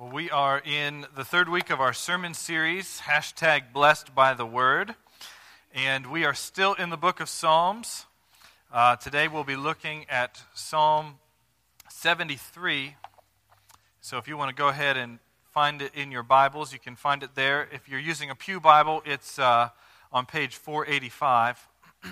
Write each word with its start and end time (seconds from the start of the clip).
Well, 0.00 0.12
we 0.12 0.30
are 0.30 0.62
in 0.64 1.04
the 1.14 1.26
third 1.26 1.50
week 1.50 1.68
of 1.68 1.78
our 1.78 1.92
sermon 1.92 2.32
series, 2.32 3.02
hashtag 3.04 3.70
blessed 3.74 4.14
by 4.14 4.32
the 4.32 4.46
word. 4.46 4.94
And 5.74 6.06
we 6.06 6.24
are 6.24 6.32
still 6.32 6.72
in 6.72 6.88
the 6.88 6.96
book 6.96 7.20
of 7.20 7.28
Psalms. 7.28 8.06
Uh, 8.72 8.96
today 8.96 9.28
we'll 9.28 9.44
be 9.44 9.56
looking 9.56 10.06
at 10.08 10.42
Psalm 10.54 11.18
73. 11.90 12.96
So 14.00 14.16
if 14.16 14.26
you 14.26 14.38
want 14.38 14.48
to 14.48 14.54
go 14.54 14.68
ahead 14.68 14.96
and 14.96 15.18
find 15.52 15.82
it 15.82 15.94
in 15.94 16.10
your 16.10 16.22
Bibles, 16.22 16.72
you 16.72 16.78
can 16.78 16.96
find 16.96 17.22
it 17.22 17.34
there. 17.34 17.68
If 17.70 17.86
you're 17.86 18.00
using 18.00 18.30
a 18.30 18.34
Pew 18.34 18.58
Bible, 18.58 19.02
it's 19.04 19.38
uh, 19.38 19.68
on 20.10 20.24
page 20.24 20.56
485. 20.56 21.68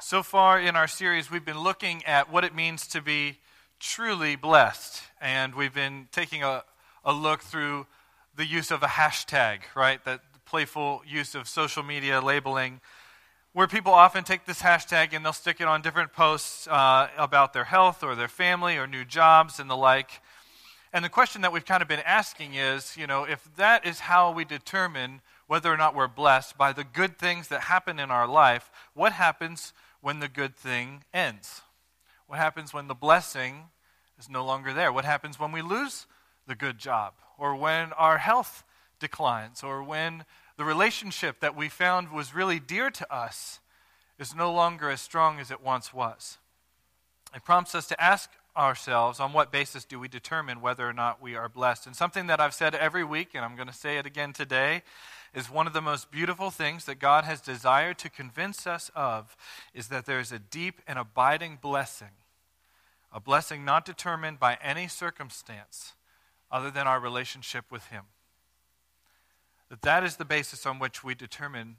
so 0.00 0.22
far 0.22 0.58
in 0.58 0.74
our 0.74 0.88
series, 0.88 1.30
we've 1.30 1.44
been 1.44 1.60
looking 1.60 2.02
at 2.06 2.32
what 2.32 2.44
it 2.44 2.54
means 2.54 2.86
to 2.86 3.02
be 3.02 3.36
truly 3.80 4.36
blessed. 4.36 5.02
And 5.20 5.54
we've 5.54 5.74
been 5.74 6.08
taking 6.12 6.44
a, 6.44 6.62
a 7.04 7.12
look 7.12 7.42
through 7.42 7.86
the 8.36 8.46
use 8.46 8.70
of 8.70 8.82
a 8.82 8.86
hashtag, 8.86 9.60
right? 9.74 10.04
That 10.04 10.20
playful 10.44 11.02
use 11.06 11.34
of 11.34 11.48
social 11.48 11.82
media 11.82 12.20
labeling, 12.20 12.80
where 13.52 13.66
people 13.66 13.92
often 13.92 14.22
take 14.22 14.46
this 14.46 14.62
hashtag 14.62 15.12
and 15.12 15.24
they'll 15.24 15.32
stick 15.32 15.60
it 15.60 15.66
on 15.66 15.82
different 15.82 16.12
posts 16.12 16.68
uh, 16.68 17.08
about 17.16 17.52
their 17.52 17.64
health 17.64 18.04
or 18.04 18.14
their 18.14 18.28
family 18.28 18.76
or 18.76 18.86
new 18.86 19.04
jobs 19.04 19.58
and 19.58 19.68
the 19.68 19.76
like. 19.76 20.20
And 20.92 21.04
the 21.04 21.08
question 21.08 21.42
that 21.42 21.52
we've 21.52 21.64
kind 21.64 21.82
of 21.82 21.88
been 21.88 22.00
asking 22.00 22.54
is, 22.54 22.96
you 22.96 23.06
know, 23.06 23.24
if 23.24 23.48
that 23.56 23.86
is 23.86 24.00
how 24.00 24.32
we 24.32 24.44
determine 24.44 25.20
whether 25.46 25.72
or 25.72 25.76
not 25.76 25.94
we're 25.94 26.08
blessed 26.08 26.56
by 26.58 26.72
the 26.72 26.84
good 26.84 27.18
things 27.18 27.48
that 27.48 27.62
happen 27.62 27.98
in 27.98 28.10
our 28.10 28.26
life, 28.26 28.70
what 28.94 29.12
happens 29.12 29.72
when 30.00 30.20
the 30.20 30.28
good 30.28 30.56
thing 30.56 31.04
ends? 31.12 31.62
What 32.30 32.38
happens 32.38 32.72
when 32.72 32.86
the 32.86 32.94
blessing 32.94 33.64
is 34.16 34.30
no 34.30 34.44
longer 34.44 34.72
there? 34.72 34.92
What 34.92 35.04
happens 35.04 35.40
when 35.40 35.50
we 35.50 35.62
lose 35.62 36.06
the 36.46 36.54
good 36.54 36.78
job? 36.78 37.14
Or 37.36 37.56
when 37.56 37.92
our 37.94 38.18
health 38.18 38.62
declines? 39.00 39.64
Or 39.64 39.82
when 39.82 40.24
the 40.56 40.64
relationship 40.64 41.40
that 41.40 41.56
we 41.56 41.68
found 41.68 42.12
was 42.12 42.32
really 42.32 42.60
dear 42.60 42.88
to 42.88 43.12
us 43.12 43.58
is 44.16 44.32
no 44.32 44.52
longer 44.52 44.90
as 44.90 45.00
strong 45.00 45.40
as 45.40 45.50
it 45.50 45.60
once 45.60 45.92
was? 45.92 46.38
It 47.34 47.42
prompts 47.42 47.74
us 47.74 47.88
to 47.88 48.00
ask 48.00 48.30
ourselves 48.56 49.18
on 49.18 49.32
what 49.32 49.50
basis 49.50 49.84
do 49.84 49.98
we 49.98 50.06
determine 50.06 50.60
whether 50.60 50.88
or 50.88 50.92
not 50.92 51.20
we 51.20 51.34
are 51.34 51.48
blessed? 51.48 51.88
And 51.88 51.96
something 51.96 52.28
that 52.28 52.38
I've 52.38 52.54
said 52.54 52.76
every 52.76 53.02
week, 53.02 53.30
and 53.34 53.44
I'm 53.44 53.56
going 53.56 53.66
to 53.66 53.74
say 53.74 53.98
it 53.98 54.06
again 54.06 54.32
today, 54.32 54.82
is 55.34 55.50
one 55.50 55.66
of 55.66 55.72
the 55.72 55.82
most 55.82 56.12
beautiful 56.12 56.52
things 56.52 56.84
that 56.84 57.00
God 57.00 57.24
has 57.24 57.40
desired 57.40 57.98
to 57.98 58.08
convince 58.08 58.68
us 58.68 58.88
of 58.94 59.36
is 59.74 59.88
that 59.88 60.06
there 60.06 60.20
is 60.20 60.30
a 60.30 60.38
deep 60.38 60.80
and 60.86 60.96
abiding 60.96 61.58
blessing 61.60 62.10
a 63.12 63.20
blessing 63.20 63.64
not 63.64 63.84
determined 63.84 64.38
by 64.38 64.58
any 64.62 64.88
circumstance 64.88 65.94
other 66.50 66.70
than 66.70 66.86
our 66.86 67.00
relationship 67.00 67.64
with 67.70 67.86
Him. 67.86 68.04
That 69.68 69.82
that 69.82 70.04
is 70.04 70.16
the 70.16 70.24
basis 70.24 70.66
on 70.66 70.78
which 70.78 71.04
we 71.04 71.14
determine 71.14 71.76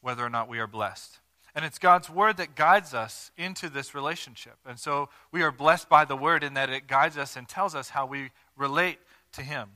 whether 0.00 0.24
or 0.24 0.30
not 0.30 0.48
we 0.48 0.58
are 0.58 0.66
blessed. 0.66 1.18
And 1.54 1.64
it's 1.64 1.78
God's 1.78 2.10
word 2.10 2.36
that 2.38 2.56
guides 2.56 2.92
us 2.92 3.30
into 3.36 3.68
this 3.68 3.94
relationship. 3.94 4.56
And 4.66 4.78
so 4.78 5.08
we 5.30 5.42
are 5.42 5.52
blessed 5.52 5.88
by 5.88 6.04
the 6.04 6.16
word 6.16 6.42
in 6.42 6.54
that 6.54 6.68
it 6.68 6.88
guides 6.88 7.16
us 7.16 7.36
and 7.36 7.48
tells 7.48 7.76
us 7.76 7.90
how 7.90 8.04
we 8.04 8.30
relate 8.56 8.98
to 9.32 9.42
Him. 9.42 9.70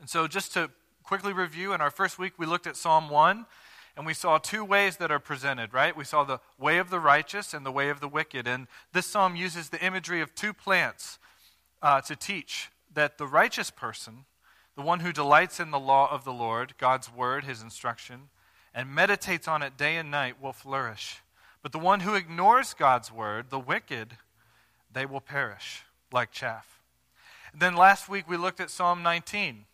And 0.00 0.08
so, 0.08 0.26
just 0.26 0.54
to 0.54 0.70
quickly 1.02 1.32
review, 1.32 1.72
in 1.72 1.80
our 1.80 1.90
first 1.90 2.18
week, 2.18 2.34
we 2.38 2.46
looked 2.46 2.66
at 2.66 2.76
Psalm 2.76 3.10
1 3.10 3.46
and 3.98 4.06
we 4.06 4.14
saw 4.14 4.38
two 4.38 4.64
ways 4.64 4.98
that 4.98 5.10
are 5.10 5.18
presented, 5.18 5.74
right? 5.74 5.96
We 5.96 6.04
saw 6.04 6.22
the 6.22 6.38
way 6.56 6.78
of 6.78 6.88
the 6.88 7.00
righteous 7.00 7.52
and 7.52 7.66
the 7.66 7.72
way 7.72 7.88
of 7.88 7.98
the 7.98 8.06
wicked. 8.06 8.46
And 8.46 8.68
this 8.92 9.06
psalm 9.06 9.34
uses 9.34 9.70
the 9.70 9.84
imagery 9.84 10.20
of 10.20 10.36
two 10.36 10.52
plants 10.52 11.18
uh, 11.82 12.00
to 12.02 12.14
teach 12.14 12.70
that 12.94 13.18
the 13.18 13.26
righteous 13.26 13.72
person, 13.72 14.24
the 14.76 14.82
one 14.82 15.00
who 15.00 15.12
delights 15.12 15.58
in 15.58 15.72
the 15.72 15.80
law 15.80 16.08
of 16.12 16.22
the 16.22 16.32
Lord, 16.32 16.74
God's 16.78 17.12
word, 17.12 17.42
his 17.42 17.60
instruction, 17.60 18.28
and 18.72 18.94
meditates 18.94 19.48
on 19.48 19.64
it 19.64 19.76
day 19.76 19.96
and 19.96 20.12
night, 20.12 20.40
will 20.40 20.52
flourish. 20.52 21.20
But 21.60 21.72
the 21.72 21.80
one 21.80 22.00
who 22.00 22.14
ignores 22.14 22.74
God's 22.74 23.10
word, 23.10 23.50
the 23.50 23.58
wicked, 23.58 24.16
they 24.92 25.06
will 25.06 25.20
perish 25.20 25.82
like 26.12 26.30
chaff. 26.30 26.78
Then 27.52 27.74
last 27.74 28.08
week 28.08 28.28
we 28.28 28.36
looked 28.36 28.60
at 28.60 28.70
Psalm 28.70 29.02
19. 29.02 29.64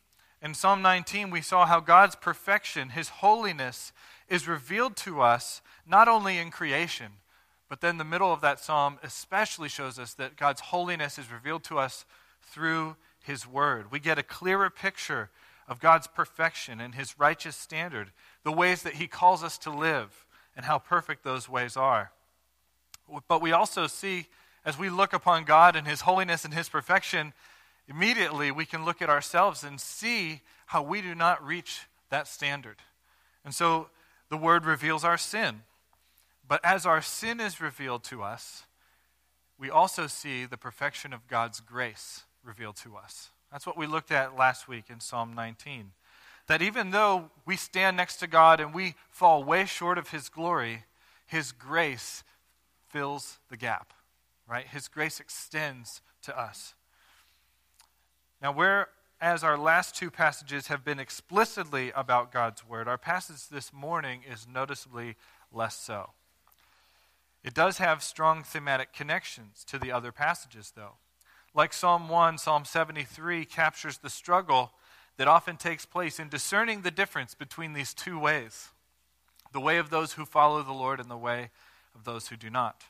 In 0.44 0.53
Psalm 0.53 0.82
19, 0.82 1.31
we 1.31 1.41
saw 1.41 1.65
how 1.65 1.81
God's 1.81 2.16
perfection, 2.16 2.91
his 2.91 3.09
holiness, 3.09 3.94
is 4.28 4.47
revealed 4.47 4.94
to 4.97 5.22
us 5.22 5.62
not 5.87 6.06
only 6.06 6.37
in 6.37 6.50
creation, 6.50 7.12
but 7.71 7.81
then 7.81 7.97
the 7.97 8.05
middle 8.05 8.31
of 8.31 8.43
that 8.43 8.60
psalm 8.60 8.99
especially 9.03 9.71
shows 9.71 9.99
us 9.99 10.12
that 10.15 10.37
God's 10.37 10.60
holiness 10.60 11.19
is 11.19 11.32
revealed 11.32 11.65
to 11.65 11.78
us 11.78 12.05
through 12.43 12.97
His 13.21 13.47
Word. 13.47 13.91
We 13.91 14.00
get 14.00 14.19
a 14.19 14.22
clearer 14.22 14.69
picture 14.69 15.31
of 15.66 15.81
God's 15.81 16.09
perfection 16.09 16.78
and 16.78 16.94
His 16.94 17.19
righteous 17.19 17.56
standard, 17.56 18.12
the 18.43 18.53
ways 18.53 18.82
that 18.82 18.94
He 18.94 19.06
calls 19.06 19.43
us 19.43 19.56
to 19.59 19.71
live, 19.71 20.26
and 20.55 20.66
how 20.66 20.78
perfect 20.78 21.25
those 21.25 21.49
ways 21.49 21.75
are. 21.75 22.12
But 23.28 23.41
we 23.41 23.53
also 23.53 23.87
see, 23.87 24.26
as 24.62 24.78
we 24.78 24.91
look 24.91 25.15
upon 25.15 25.44
God 25.44 25.75
and 25.75 25.88
His 25.88 26.03
holiness 26.03 26.44
and 26.44 26.53
His 26.53 26.69
perfection, 26.69 27.32
immediately 27.89 28.50
we 28.50 28.65
can 28.65 28.84
look 28.84 29.03
at 29.03 29.11
ourselves 29.11 29.62
and 29.65 29.81
see 29.81 30.41
how 30.67 30.83
we 30.83 31.03
do 31.03 31.15
not 31.15 31.45
reach 31.45 31.83
that 32.11 32.28
standard. 32.28 32.77
And 33.45 33.55
so 33.55 33.89
the 34.28 34.37
word 34.37 34.65
reveals 34.65 35.05
our 35.05 35.19
sin. 35.19 35.62
But 36.47 36.61
as 36.65 36.87
our 36.87 37.03
sin 37.03 37.41
is 37.41 37.61
revealed 37.61 38.05
to 38.05 38.23
us, 38.23 38.65
we 39.59 39.71
also 39.71 40.06
see 40.06 40.44
the 40.44 40.56
perfection 40.56 41.12
of 41.12 41.27
God's 41.28 41.61
grace 41.61 42.23
revealed 42.43 42.77
to 42.77 42.97
us. 42.97 43.31
That's 43.50 43.67
what 43.67 43.77
we 43.77 43.87
looked 43.87 44.11
at 44.11 44.37
last 44.37 44.69
week 44.69 44.84
in 44.91 45.00
Psalm 45.00 45.34
19. 45.34 45.93
That 46.47 46.61
even 46.61 46.91
though 46.91 47.31
we 47.47 47.56
stand 47.56 47.97
next 47.97 48.17
to 48.17 48.27
God 48.27 48.61
and 48.61 48.75
we 48.75 48.94
fall 49.11 49.44
way 49.44 49.65
short 49.65 49.97
of 49.97 50.11
His 50.11 50.28
glory, 50.28 50.84
His 51.27 51.53
grace 51.53 52.25
fills 52.89 53.39
the 53.49 53.56
gap, 53.56 53.94
right? 54.47 54.67
His 54.67 54.89
grace 54.89 55.21
extends 55.21 56.03
to 56.23 56.39
us. 56.39 56.75
Now, 58.44 58.53
whereas 58.53 59.43
our 59.43 59.56
last 59.56 59.97
two 59.97 60.10
passages 60.10 60.66
have 60.66 60.84
been 60.84 61.00
explicitly 61.00 61.91
about 61.97 62.31
God's 62.31 62.69
Word, 62.69 62.87
our 62.87 62.99
passage 62.99 63.49
this 63.49 63.72
morning 63.72 64.21
is 64.31 64.47
noticeably 64.47 65.16
less 65.50 65.75
so. 65.78 66.10
It 67.43 67.55
does 67.55 67.78
have 67.78 68.03
strong 68.03 68.43
thematic 68.43 68.93
connections 68.93 69.65
to 69.69 69.78
the 69.78 69.91
other 69.91 70.12
passages, 70.12 70.75
though. 70.77 70.97
Like 71.55 71.72
Psalm 71.72 72.06
1, 72.10 72.37
Psalm 72.37 72.66
73 72.66 73.47
captures 73.47 73.97
the 73.97 74.10
struggle 74.10 74.72
that 75.16 75.26
often 75.26 75.56
takes 75.56 75.87
place 75.87 76.21
in 76.21 76.28
discerning 76.28 76.82
the 76.82 76.91
difference 76.91 77.34
between 77.34 77.72
these 77.72 77.94
two 77.94 78.19
ways 78.19 78.69
the 79.55 79.61
way 79.61 79.78
of 79.78 79.88
those 79.88 80.12
who 80.15 80.26
follow 80.26 80.62
the 80.62 80.72
Lord 80.72 81.00
and 81.00 81.11
the 81.11 81.16
way 81.16 81.49
of 81.94 82.05
those 82.05 82.28
who 82.28 82.37
do 82.37 82.50
not. 82.50 82.84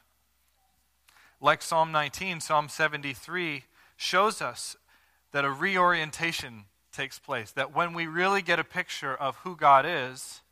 Like 1.41 1.63
Psalm 1.63 1.93
19, 1.93 2.41
Psalm 2.41 2.69
73 2.69 3.63
shows 3.97 4.43
us 4.43 4.77
that 5.35 5.45
a 5.45 5.51
reorientation 5.51 6.65
takes 6.93 7.19
place. 7.19 7.51
That 7.51 7.75
when 7.75 7.93
we 7.93 8.07
really 8.07 8.41
get 8.41 8.61
a 8.61 8.65
picture 8.65 9.13
of 9.13 9.35
who 9.39 9.57
God 9.57 9.85
is, 9.85 10.43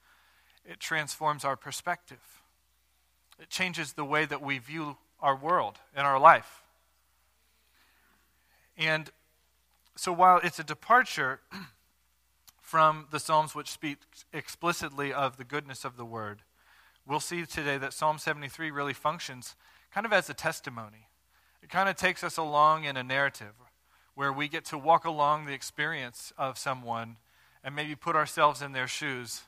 it 0.65 0.81
transforms 0.81 1.45
our 1.45 1.55
perspective. 1.55 2.43
It 3.39 3.49
changes 3.49 3.93
the 3.93 4.05
way 4.05 4.25
that 4.25 4.43
we 4.43 4.59
view 4.59 4.97
our 5.21 5.37
world 5.37 5.79
and 5.95 6.05
our 6.05 6.19
life. 6.19 6.65
And 8.77 9.09
so 9.95 10.13
while 10.13 10.41
it's 10.43 10.59
a 10.59 10.65
departure 10.65 11.39
from 12.61 13.07
the 13.13 13.21
Psalms 13.21 13.55
which 13.55 13.71
speak 13.71 13.99
explicitly 14.33 15.13
of 15.13 15.37
the 15.37 15.45
goodness 15.45 15.85
of 15.85 15.97
the 15.97 16.05
Word, 16.05 16.43
we'll 17.07 17.21
see 17.21 17.47
today 17.47 17.79
that 17.79 17.93
Psalm 17.93 18.19
73 18.19 18.73
really 18.73 18.95
functions 18.95 19.55
kind 19.95 20.05
of 20.05 20.13
as 20.13 20.29
a 20.29 20.35
testimony. 20.35 21.07
It 21.63 21.71
kind 21.71 21.89
of 21.89 21.95
takes 21.95 22.25
us 22.25 22.37
along 22.37 22.83
in 22.83 22.97
a 22.97 23.05
narrative 23.05 23.53
where 24.15 24.33
we 24.33 24.49
get 24.49 24.65
to 24.67 24.79
walk 24.79 25.05
along 25.05 25.47
the 25.47 25.53
experience 25.53 26.33
of 26.37 26.59
someone 26.59 27.17
and 27.65 27.75
maybe 27.75 27.95
put 27.95 28.17
ourselves 28.17 28.61
in 28.61 28.73
their 28.73 28.89
shoes, 28.89 29.43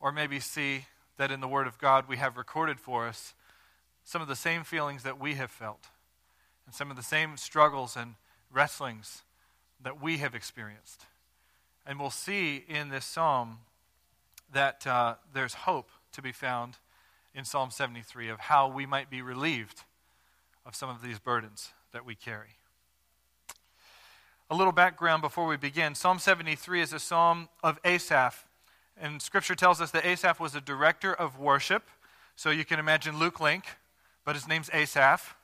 or 0.00 0.12
maybe 0.12 0.40
see 0.40 0.86
that 1.16 1.30
in 1.30 1.40
the 1.40 1.48
Word 1.48 1.66
of 1.66 1.78
God 1.78 2.08
we 2.08 2.16
have 2.16 2.36
recorded 2.36 2.80
for 2.80 3.06
us 3.06 3.34
some 4.04 4.20
of 4.20 4.28
the 4.28 4.36
same 4.36 4.64
feelings 4.64 5.04
that 5.04 5.20
we 5.20 5.34
have 5.34 5.50
felt, 5.50 5.88
and 6.66 6.74
some 6.74 6.90
of 6.90 6.96
the 6.96 7.02
same 7.02 7.36
struggles 7.36 7.96
and 7.96 8.14
wrestlings 8.52 9.22
that 9.80 10.02
we 10.02 10.18
have 10.18 10.34
experienced. 10.34 11.06
And 11.86 11.98
we'll 11.98 12.10
see 12.10 12.64
in 12.68 12.88
this 12.88 13.04
psalm 13.04 13.58
that 14.52 14.86
uh, 14.86 15.14
there's 15.32 15.54
hope 15.54 15.88
to 16.12 16.22
be 16.22 16.32
found 16.32 16.78
in 17.34 17.44
Psalm 17.44 17.70
73 17.70 18.28
of 18.28 18.40
how 18.40 18.68
we 18.68 18.86
might 18.86 19.08
be 19.08 19.22
relieved 19.22 19.82
of 20.66 20.74
some 20.74 20.90
of 20.90 21.02
these 21.02 21.18
burdens 21.18 21.72
that 21.92 22.04
we 22.04 22.14
carry. 22.14 22.58
A 24.50 24.54
little 24.54 24.72
background 24.72 25.22
before 25.22 25.46
we 25.46 25.56
begin 25.56 25.94
Psalm 25.94 26.18
73 26.18 26.82
is 26.82 26.92
a 26.92 26.98
psalm 26.98 27.48
of 27.62 27.78
Asaph. 27.84 28.46
And 29.00 29.22
scripture 29.22 29.54
tells 29.54 29.80
us 29.80 29.90
that 29.92 30.04
Asaph 30.04 30.40
was 30.40 30.54
a 30.54 30.60
director 30.60 31.12
of 31.12 31.38
worship. 31.38 31.88
So 32.36 32.50
you 32.50 32.64
can 32.64 32.78
imagine 32.78 33.18
Luke 33.18 33.40
Link, 33.40 33.64
but 34.24 34.34
his 34.34 34.46
name's 34.46 34.68
Asaph. 34.72 35.36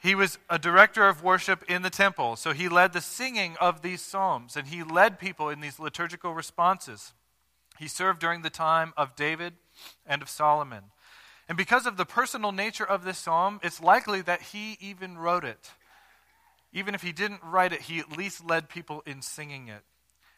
He 0.00 0.14
was 0.14 0.38
a 0.48 0.58
director 0.58 1.08
of 1.08 1.24
worship 1.24 1.64
in 1.68 1.82
the 1.82 1.90
temple, 1.90 2.36
so 2.36 2.52
he 2.52 2.68
led 2.68 2.92
the 2.92 3.00
singing 3.00 3.56
of 3.60 3.82
these 3.82 4.00
psalms 4.00 4.56
and 4.56 4.68
he 4.68 4.84
led 4.84 5.18
people 5.18 5.48
in 5.48 5.60
these 5.60 5.80
liturgical 5.80 6.32
responses. 6.34 7.14
He 7.78 7.88
served 7.88 8.20
during 8.20 8.42
the 8.42 8.50
time 8.50 8.92
of 8.96 9.16
David 9.16 9.54
and 10.06 10.22
of 10.22 10.28
Solomon. 10.28 10.84
And 11.48 11.58
because 11.58 11.86
of 11.86 11.96
the 11.96 12.04
personal 12.04 12.52
nature 12.52 12.86
of 12.86 13.04
this 13.04 13.18
psalm, 13.18 13.58
it's 13.62 13.80
likely 13.80 14.20
that 14.22 14.42
he 14.42 14.76
even 14.80 15.18
wrote 15.18 15.44
it. 15.44 15.72
Even 16.72 16.94
if 16.94 17.02
he 17.02 17.12
didn't 17.12 17.40
write 17.42 17.72
it, 17.72 17.82
he 17.82 17.98
at 17.98 18.16
least 18.16 18.44
led 18.44 18.68
people 18.68 19.02
in 19.06 19.22
singing 19.22 19.68
it. 19.68 19.82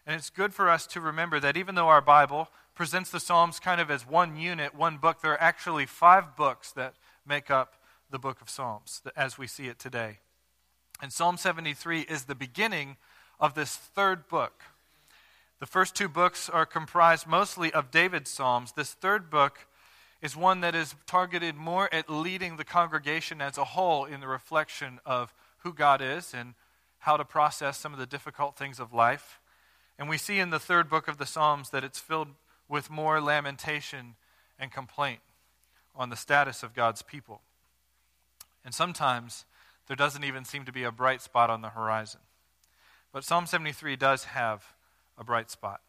And 0.07 0.17
it's 0.17 0.31
good 0.31 0.55
for 0.55 0.71
us 0.71 0.87
to 0.89 1.01
remember 1.01 1.41
that 1.41 1.57
even 1.57 1.75
though 1.75 1.89
our 1.89 2.01
Bible 2.01 2.49
presents 2.75 3.11
the 3.11 3.21
Psalms 3.21 3.61
kind 3.61 3.81
of 3.81 3.91
as 3.91 4.07
one 4.07 4.37
unit, 4.37 4.75
one 4.75 4.97
book, 4.97 5.21
there 5.21 5.33
are 5.33 5.41
actually 5.41 5.87
five 5.87 6.37
books 6.37 6.73
that 6.73 6.95
make 7.27 7.51
up 7.51 7.75
the 8.11 8.19
book 8.19 8.41
of 8.41 8.49
Psalms 8.49 9.03
as 9.17 9.39
we 9.39 9.47
see 9.47 9.67
it 9.67 9.79
today. 9.79 10.19
And 11.03 11.13
Psalm 11.13 11.37
73 11.37 12.01
is 12.03 12.25
the 12.25 12.35
beginning 12.35 12.97
of 13.39 13.55
this 13.55 13.77
third 13.77 14.29
book. 14.29 14.63
The 15.59 15.67
first 15.67 15.95
two 15.95 16.09
books 16.09 16.49
are 16.49 16.67
comprised 16.67 17.27
mostly 17.27 17.73
of 17.73 17.91
David's 17.91 18.31
Psalms. 18.31 18.73
This 18.73 18.95
third 18.95 19.31
book 19.31 19.67
is 20.23 20.37
one 20.37 20.61
that 20.61 20.75
is 20.75 20.95
targeted 21.07 21.55
more 21.55 21.93
at 21.93 22.11
leading 22.11 22.57
the 22.57 22.65
congregation 22.65 23.41
as 23.41 23.59
a 23.59 23.65
whole 23.65 24.05
in 24.05 24.21
the 24.21 24.29
reflection 24.29 25.01
of 25.05 25.33
who 25.63 25.73
God 25.73 26.01
is 26.01 26.35
and 26.35 26.55
how 27.01 27.17
to 27.17 27.25
process 27.25 27.79
some 27.79 27.93
of 27.93 27.99
the 27.99 28.07
difficult 28.07 28.57
things 28.57 28.79
of 28.79 28.93
life. 28.93 29.41
And 29.99 30.09
we 30.09 30.19
see 30.19 30.39
in 30.39 30.51
the 30.51 30.59
third 30.59 30.89
book 30.89 31.09
of 31.09 31.19
the 31.19 31.27
Psalms 31.27 31.71
that 31.71 31.85
it's 31.85 31.99
filled 31.99 32.29
with 32.69 32.91
more 32.91 33.21
lamentation 33.21 34.15
and 34.59 34.71
complaint 34.71 35.21
on 35.95 36.11
the 36.11 36.17
status 36.17 36.63
of 36.63 36.75
God's 36.75 37.03
people. 37.03 37.43
And 38.65 38.75
sometimes 38.75 39.45
there 39.87 39.97
doesn't 39.97 40.25
even 40.25 40.45
seem 40.45 40.65
to 40.65 40.73
be 40.73 40.85
a 40.85 40.93
bright 40.93 41.23
spot 41.23 41.51
on 41.51 41.63
the 41.63 41.71
horizon. 41.71 42.21
But 43.13 43.25
Psalm 43.25 43.47
73 43.47 43.97
does 43.97 44.25
have 44.25 44.75
a 45.19 45.25
bright 45.25 45.51
spot. 45.51 45.81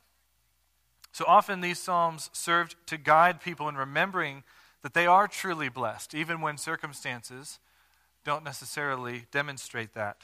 So 1.12 1.25
often 1.27 1.62
these 1.62 1.79
Psalms 1.79 2.29
served 2.33 2.75
to 2.88 2.97
guide 2.97 3.41
people 3.41 3.67
in 3.69 3.75
remembering 3.75 4.44
that 4.81 4.94
they 4.94 5.06
are 5.06 5.27
truly 5.27 5.69
blessed, 5.69 6.15
even 6.15 6.41
when 6.41 6.57
circumstances 6.57 7.59
don't 8.23 8.44
necessarily 8.44 9.25
demonstrate 9.31 9.94
that. 9.94 10.18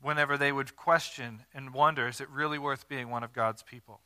Whenever 0.00 0.36
they 0.36 0.52
would 0.52 0.76
question 0.76 1.40
and 1.54 1.72
wonder, 1.72 2.08
is 2.08 2.20
it 2.20 2.28
really 2.30 2.58
worth 2.58 2.88
being 2.88 3.10
one 3.10 3.24
of 3.24 3.32
God's 3.32 3.62
people? 3.62 4.00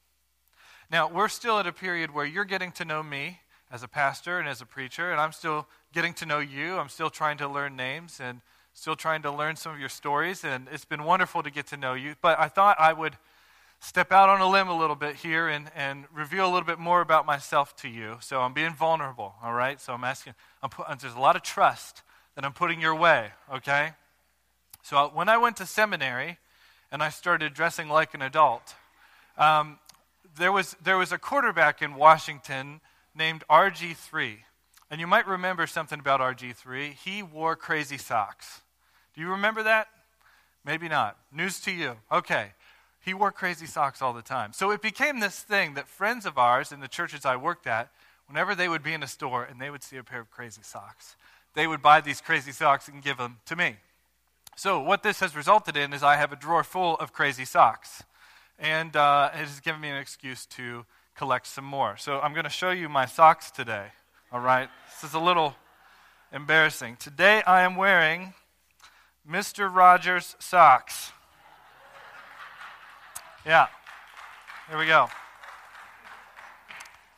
Now, 0.90 1.08
we're 1.08 1.28
still 1.28 1.58
at 1.58 1.66
a 1.66 1.72
period 1.72 2.12
where 2.12 2.24
you're 2.24 2.44
getting 2.44 2.72
to 2.72 2.84
know 2.84 3.02
me 3.02 3.40
as 3.70 3.82
a 3.82 3.88
pastor 3.88 4.38
and 4.38 4.48
as 4.48 4.60
a 4.60 4.66
preacher, 4.66 5.12
and 5.12 5.20
I'm 5.20 5.32
still 5.32 5.68
getting 5.92 6.14
to 6.14 6.26
know 6.26 6.38
you. 6.40 6.76
I'm 6.76 6.88
still 6.88 7.10
trying 7.10 7.38
to 7.38 7.48
learn 7.48 7.76
names 7.76 8.18
and 8.20 8.40
still 8.72 8.96
trying 8.96 9.22
to 9.22 9.30
learn 9.30 9.56
some 9.56 9.72
of 9.72 9.78
your 9.78 9.88
stories, 9.88 10.44
and 10.44 10.68
it's 10.72 10.84
been 10.84 11.04
wonderful 11.04 11.42
to 11.42 11.50
get 11.50 11.66
to 11.68 11.76
know 11.76 11.94
you. 11.94 12.14
But 12.20 12.38
I 12.40 12.48
thought 12.48 12.76
I 12.80 12.92
would 12.92 13.16
step 13.80 14.12
out 14.12 14.28
on 14.28 14.40
a 14.40 14.48
limb 14.48 14.68
a 14.68 14.76
little 14.76 14.96
bit 14.96 15.16
here 15.16 15.48
and, 15.48 15.70
and 15.74 16.04
reveal 16.12 16.44
a 16.44 16.50
little 16.52 16.66
bit 16.66 16.78
more 16.78 17.00
about 17.00 17.24
myself 17.24 17.74
to 17.76 17.88
you. 17.88 18.18
So 18.20 18.40
I'm 18.40 18.52
being 18.52 18.74
vulnerable, 18.74 19.34
all 19.42 19.54
right? 19.54 19.80
So 19.80 19.94
I'm 19.94 20.04
asking, 20.04 20.34
I'm 20.62 20.70
put, 20.70 20.86
there's 21.00 21.14
a 21.14 21.20
lot 21.20 21.36
of 21.36 21.42
trust 21.42 22.02
that 22.40 22.46
I'm 22.46 22.54
putting 22.54 22.80
your 22.80 22.94
way, 22.94 23.32
okay? 23.52 23.90
So 24.82 25.10
when 25.12 25.28
I 25.28 25.36
went 25.36 25.58
to 25.58 25.66
seminary 25.66 26.38
and 26.90 27.02
I 27.02 27.10
started 27.10 27.52
dressing 27.52 27.90
like 27.90 28.14
an 28.14 28.22
adult, 28.22 28.74
um, 29.36 29.78
there, 30.38 30.50
was, 30.50 30.74
there 30.82 30.96
was 30.96 31.12
a 31.12 31.18
quarterback 31.18 31.82
in 31.82 31.96
Washington 31.96 32.80
named 33.14 33.44
RG3. 33.50 34.38
And 34.90 35.02
you 35.02 35.06
might 35.06 35.26
remember 35.26 35.66
something 35.66 36.00
about 36.00 36.20
RG3. 36.20 36.94
He 36.94 37.22
wore 37.22 37.56
crazy 37.56 37.98
socks. 37.98 38.62
Do 39.14 39.20
you 39.20 39.28
remember 39.28 39.62
that? 39.64 39.88
Maybe 40.64 40.88
not. 40.88 41.18
News 41.30 41.60
to 41.60 41.70
you. 41.70 41.96
Okay. 42.10 42.52
He 43.04 43.12
wore 43.12 43.32
crazy 43.32 43.66
socks 43.66 44.00
all 44.00 44.14
the 44.14 44.22
time. 44.22 44.54
So 44.54 44.70
it 44.70 44.80
became 44.80 45.20
this 45.20 45.40
thing 45.40 45.74
that 45.74 45.88
friends 45.88 46.24
of 46.24 46.38
ours 46.38 46.72
in 46.72 46.80
the 46.80 46.88
churches 46.88 47.26
I 47.26 47.36
worked 47.36 47.66
at, 47.66 47.90
whenever 48.28 48.54
they 48.54 48.68
would 48.68 48.82
be 48.82 48.94
in 48.94 49.02
a 49.02 49.08
store 49.08 49.44
and 49.44 49.60
they 49.60 49.68
would 49.68 49.82
see 49.82 49.98
a 49.98 50.04
pair 50.04 50.20
of 50.20 50.30
crazy 50.30 50.62
socks, 50.62 51.16
they 51.54 51.66
would 51.66 51.82
buy 51.82 52.00
these 52.00 52.20
crazy 52.20 52.52
socks 52.52 52.88
and 52.88 53.02
give 53.02 53.16
them 53.16 53.38
to 53.46 53.56
me. 53.56 53.76
So 54.56 54.80
what 54.80 55.02
this 55.02 55.20
has 55.20 55.34
resulted 55.34 55.76
in 55.76 55.92
is 55.92 56.02
I 56.02 56.16
have 56.16 56.32
a 56.32 56.36
drawer 56.36 56.64
full 56.64 56.96
of 56.96 57.12
crazy 57.12 57.44
socks. 57.44 58.02
And 58.58 58.94
uh, 58.94 59.30
it 59.32 59.38
has 59.38 59.60
given 59.60 59.80
me 59.80 59.88
an 59.88 59.96
excuse 59.96 60.44
to 60.46 60.84
collect 61.16 61.46
some 61.46 61.64
more. 61.64 61.96
So 61.96 62.20
I'm 62.20 62.32
going 62.32 62.44
to 62.44 62.50
show 62.50 62.70
you 62.70 62.88
my 62.88 63.06
socks 63.06 63.50
today. 63.50 63.86
All 64.30 64.40
right? 64.40 64.68
This 64.90 65.10
is 65.10 65.14
a 65.14 65.18
little 65.18 65.54
embarrassing. 66.32 66.96
Today 66.96 67.42
I 67.46 67.62
am 67.62 67.74
wearing 67.74 68.34
Mr. 69.28 69.74
Rogers 69.74 70.36
socks. 70.38 71.12
Yeah. 73.46 73.66
Here 74.68 74.78
we 74.78 74.86
go. 74.86 75.08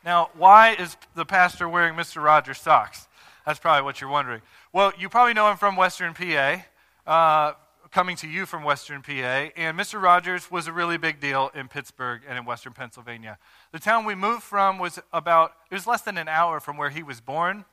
Now, 0.04 0.30
why 0.34 0.74
is 0.74 0.96
the 1.14 1.24
pastor 1.24 1.68
wearing 1.68 1.94
Mr. 1.94 2.22
Rogers 2.22 2.60
socks? 2.60 3.06
That's 3.44 3.58
probably 3.58 3.82
what 3.82 4.00
you're 4.00 4.10
wondering. 4.10 4.42
Well, 4.72 4.92
you 4.98 5.08
probably 5.08 5.34
know 5.34 5.50
him 5.50 5.56
from 5.56 5.76
Western 5.76 6.14
PA, 6.14 6.64
uh, 7.06 7.54
coming 7.90 8.16
to 8.16 8.28
you 8.28 8.46
from 8.46 8.62
Western 8.62 9.02
PA, 9.02 9.10
and 9.10 9.78
Mr. 9.78 10.00
Rogers 10.00 10.50
was 10.50 10.66
a 10.66 10.72
really 10.72 10.96
big 10.96 11.20
deal 11.20 11.50
in 11.54 11.68
Pittsburgh 11.68 12.22
and 12.28 12.38
in 12.38 12.44
Western 12.44 12.72
Pennsylvania. 12.72 13.38
The 13.72 13.78
town 13.78 14.04
we 14.04 14.14
moved 14.14 14.42
from 14.42 14.78
was 14.78 14.98
about, 15.12 15.52
it 15.70 15.74
was 15.74 15.86
less 15.86 16.02
than 16.02 16.16
an 16.18 16.28
hour 16.28 16.60
from 16.60 16.76
where 16.76 16.90
he 16.90 17.02
was 17.02 17.20
born. 17.20 17.64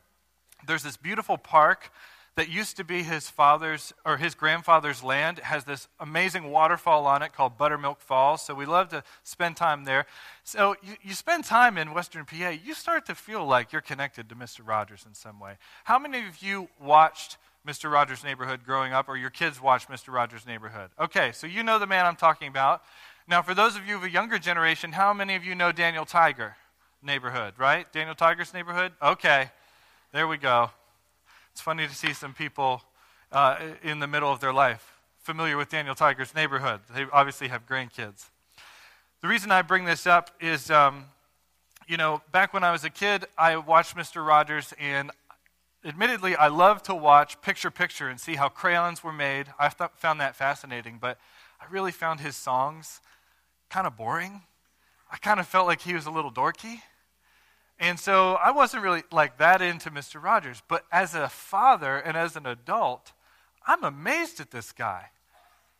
There's 0.65 0.83
this 0.83 0.97
beautiful 0.97 1.37
park 1.37 1.91
that 2.35 2.49
used 2.49 2.77
to 2.77 2.83
be 2.83 3.03
his 3.03 3.29
father's 3.29 3.93
or 4.05 4.17
his 4.17 4.35
grandfather's 4.35 5.03
land. 5.03 5.39
It 5.39 5.43
has 5.45 5.65
this 5.65 5.87
amazing 5.99 6.51
waterfall 6.51 7.05
on 7.05 7.21
it 7.21 7.33
called 7.33 7.57
Buttermilk 7.57 7.99
Falls. 8.01 8.41
So 8.41 8.53
we 8.53 8.65
love 8.65 8.89
to 8.89 9.03
spend 9.23 9.57
time 9.57 9.83
there. 9.83 10.05
So 10.43 10.75
you, 10.81 10.95
you 11.01 11.13
spend 11.13 11.43
time 11.43 11.77
in 11.77 11.93
Western 11.93 12.25
PA, 12.25 12.49
you 12.49 12.73
start 12.73 13.05
to 13.07 13.15
feel 13.15 13.45
like 13.45 13.71
you're 13.71 13.81
connected 13.81 14.29
to 14.29 14.35
Mr. 14.35 14.61
Rogers 14.65 15.05
in 15.07 15.13
some 15.13 15.39
way. 15.39 15.57
How 15.83 15.99
many 15.99 16.25
of 16.27 16.41
you 16.41 16.69
watched 16.81 17.37
Mr. 17.67 17.91
Rogers' 17.91 18.23
Neighborhood 18.23 18.61
growing 18.65 18.93
up, 18.93 19.09
or 19.09 19.17
your 19.17 19.29
kids 19.29 19.61
watched 19.61 19.89
Mr. 19.89 20.13
Rogers' 20.13 20.45
Neighborhood? 20.45 20.91
Okay, 20.99 21.31
so 21.33 21.45
you 21.45 21.61
know 21.61 21.77
the 21.77 21.87
man 21.87 22.05
I'm 22.05 22.15
talking 22.15 22.47
about. 22.47 22.81
Now, 23.27 23.41
for 23.41 23.53
those 23.53 23.75
of 23.75 23.85
you 23.85 23.95
of 23.95 24.03
a 24.03 24.09
younger 24.09 24.39
generation, 24.39 24.93
how 24.93 25.13
many 25.13 25.35
of 25.35 25.43
you 25.43 25.53
know 25.55 25.71
Daniel 25.71 26.05
Tiger 26.05 26.55
neighborhood, 27.03 27.53
right? 27.57 27.91
Daniel 27.91 28.15
Tiger's 28.15 28.53
neighborhood? 28.53 28.93
Okay, 29.01 29.51
there 30.11 30.27
we 30.27 30.37
go. 30.37 30.71
It's 31.59 31.65
funny 31.65 31.85
to 31.85 31.93
see 31.93 32.13
some 32.13 32.33
people 32.33 32.81
uh, 33.33 33.57
in 33.83 33.99
the 33.99 34.07
middle 34.07 34.31
of 34.31 34.39
their 34.39 34.53
life 34.53 34.93
familiar 35.17 35.57
with 35.57 35.67
Daniel 35.67 35.93
Tiger's 35.93 36.33
neighborhood. 36.33 36.79
They 36.95 37.05
obviously 37.11 37.49
have 37.49 37.67
grandkids. 37.67 38.29
The 39.21 39.27
reason 39.27 39.51
I 39.51 39.61
bring 39.61 39.83
this 39.83 40.07
up 40.07 40.31
is, 40.39 40.71
um, 40.71 41.07
you 41.85 41.97
know, 41.97 42.21
back 42.31 42.53
when 42.53 42.63
I 42.63 42.71
was 42.71 42.85
a 42.85 42.89
kid, 42.89 43.25
I 43.37 43.57
watched 43.57 43.97
Mr. 43.97 44.25
Rogers, 44.25 44.73
and 44.79 45.11
admittedly, 45.83 46.33
I 46.33 46.47
love 46.47 46.81
to 46.83 46.95
watch 46.95 47.41
picture 47.41 47.69
picture 47.69 48.07
and 48.07 48.21
see 48.21 48.35
how 48.35 48.47
crayons 48.47 49.03
were 49.03 49.11
made. 49.11 49.47
I 49.59 49.67
th- 49.67 49.89
found 49.95 50.21
that 50.21 50.37
fascinating, 50.37 50.97
but 50.97 51.17
I 51.59 51.65
really 51.69 51.91
found 51.91 52.21
his 52.21 52.37
songs 52.37 53.01
kind 53.69 53.85
of 53.85 53.97
boring. 53.97 54.43
I 55.11 55.17
kind 55.17 55.41
of 55.41 55.45
felt 55.45 55.67
like 55.67 55.81
he 55.81 55.93
was 55.93 56.05
a 56.05 56.11
little 56.11 56.31
dorky. 56.31 56.83
And 57.79 57.99
so 57.99 58.33
I 58.33 58.51
wasn't 58.51 58.83
really 58.83 59.03
like 59.11 59.37
that 59.37 59.61
into 59.61 59.89
Mr. 59.89 60.21
Rogers. 60.21 60.61
But 60.67 60.85
as 60.91 61.15
a 61.15 61.29
father 61.29 61.97
and 61.97 62.17
as 62.17 62.35
an 62.35 62.45
adult, 62.45 63.13
I'm 63.65 63.83
amazed 63.83 64.39
at 64.39 64.51
this 64.51 64.71
guy. 64.71 65.11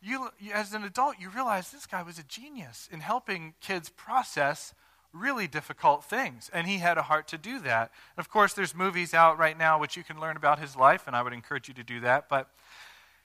You, 0.02 0.30
as 0.54 0.72
an 0.72 0.82
adult, 0.82 1.16
you 1.20 1.28
realize 1.28 1.70
this 1.70 1.86
guy 1.86 2.02
was 2.02 2.18
a 2.18 2.22
genius 2.22 2.88
in 2.90 3.00
helping 3.00 3.52
kids 3.60 3.90
process 3.90 4.72
really 5.12 5.46
difficult 5.46 6.04
things. 6.04 6.50
And 6.54 6.66
he 6.66 6.78
had 6.78 6.96
a 6.96 7.02
heart 7.02 7.28
to 7.28 7.38
do 7.38 7.58
that. 7.60 7.90
And 8.16 8.24
of 8.24 8.30
course, 8.30 8.54
there's 8.54 8.74
movies 8.74 9.12
out 9.12 9.38
right 9.38 9.58
now 9.58 9.78
which 9.78 9.96
you 9.96 10.04
can 10.04 10.20
learn 10.20 10.36
about 10.36 10.58
his 10.58 10.76
life, 10.76 11.04
and 11.06 11.14
I 11.14 11.22
would 11.22 11.32
encourage 11.32 11.68
you 11.68 11.74
to 11.74 11.82
do 11.82 12.00
that. 12.00 12.28
But 12.28 12.48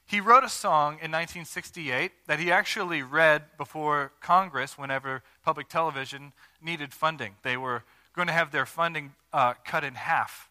he 0.05 0.19
wrote 0.19 0.43
a 0.43 0.49
song 0.49 0.93
in 0.93 1.11
1968 1.11 2.11
that 2.27 2.39
he 2.39 2.51
actually 2.51 3.01
read 3.01 3.43
before 3.57 4.11
Congress 4.19 4.77
whenever 4.77 5.23
public 5.43 5.69
television 5.69 6.33
needed 6.61 6.93
funding. 6.93 7.35
They 7.43 7.57
were 7.57 7.83
going 8.15 8.27
to 8.27 8.33
have 8.33 8.51
their 8.51 8.65
funding 8.65 9.13
uh, 9.33 9.53
cut 9.65 9.83
in 9.83 9.95
half. 9.95 10.49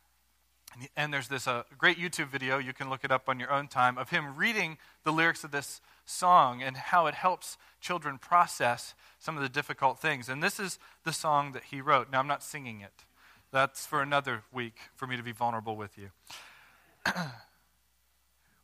And 0.97 1.13
there's 1.13 1.29
this 1.29 1.47
uh, 1.47 1.63
great 1.79 1.99
YouTube 1.99 2.29
video, 2.29 2.59
you 2.59 2.73
can 2.73 2.91
look 2.91 3.05
it 3.05 3.13
up 3.13 3.29
on 3.29 3.39
your 3.39 3.53
own 3.53 3.69
time, 3.69 3.97
of 3.97 4.11
him 4.11 4.37
reading 4.37 4.77
the 5.05 5.13
lyrics 5.13 5.45
of 5.45 5.51
this 5.51 5.81
song 6.05 6.63
and 6.63 6.77
how 6.77 7.07
it 7.07 7.15
helps 7.15 7.57
children 7.81 8.19
process 8.19 8.95
some 9.19 9.37
of 9.37 9.43
the 9.43 9.49
difficult 9.49 10.01
things. 10.01 10.29
And 10.29 10.43
this 10.43 10.59
is 10.59 10.79
the 11.05 11.13
song 11.13 11.53
that 11.53 11.65
he 11.65 11.81
wrote. 11.81 12.11
Now, 12.11 12.19
I'm 12.21 12.27
not 12.27 12.43
singing 12.43 12.81
it, 12.81 13.05
that's 13.53 13.87
for 13.87 14.03
another 14.03 14.43
week 14.53 14.75
for 14.95 15.07
me 15.07 15.17
to 15.17 15.23
be 15.23 15.33
vulnerable 15.33 15.77
with 15.77 15.97
you. 15.97 16.11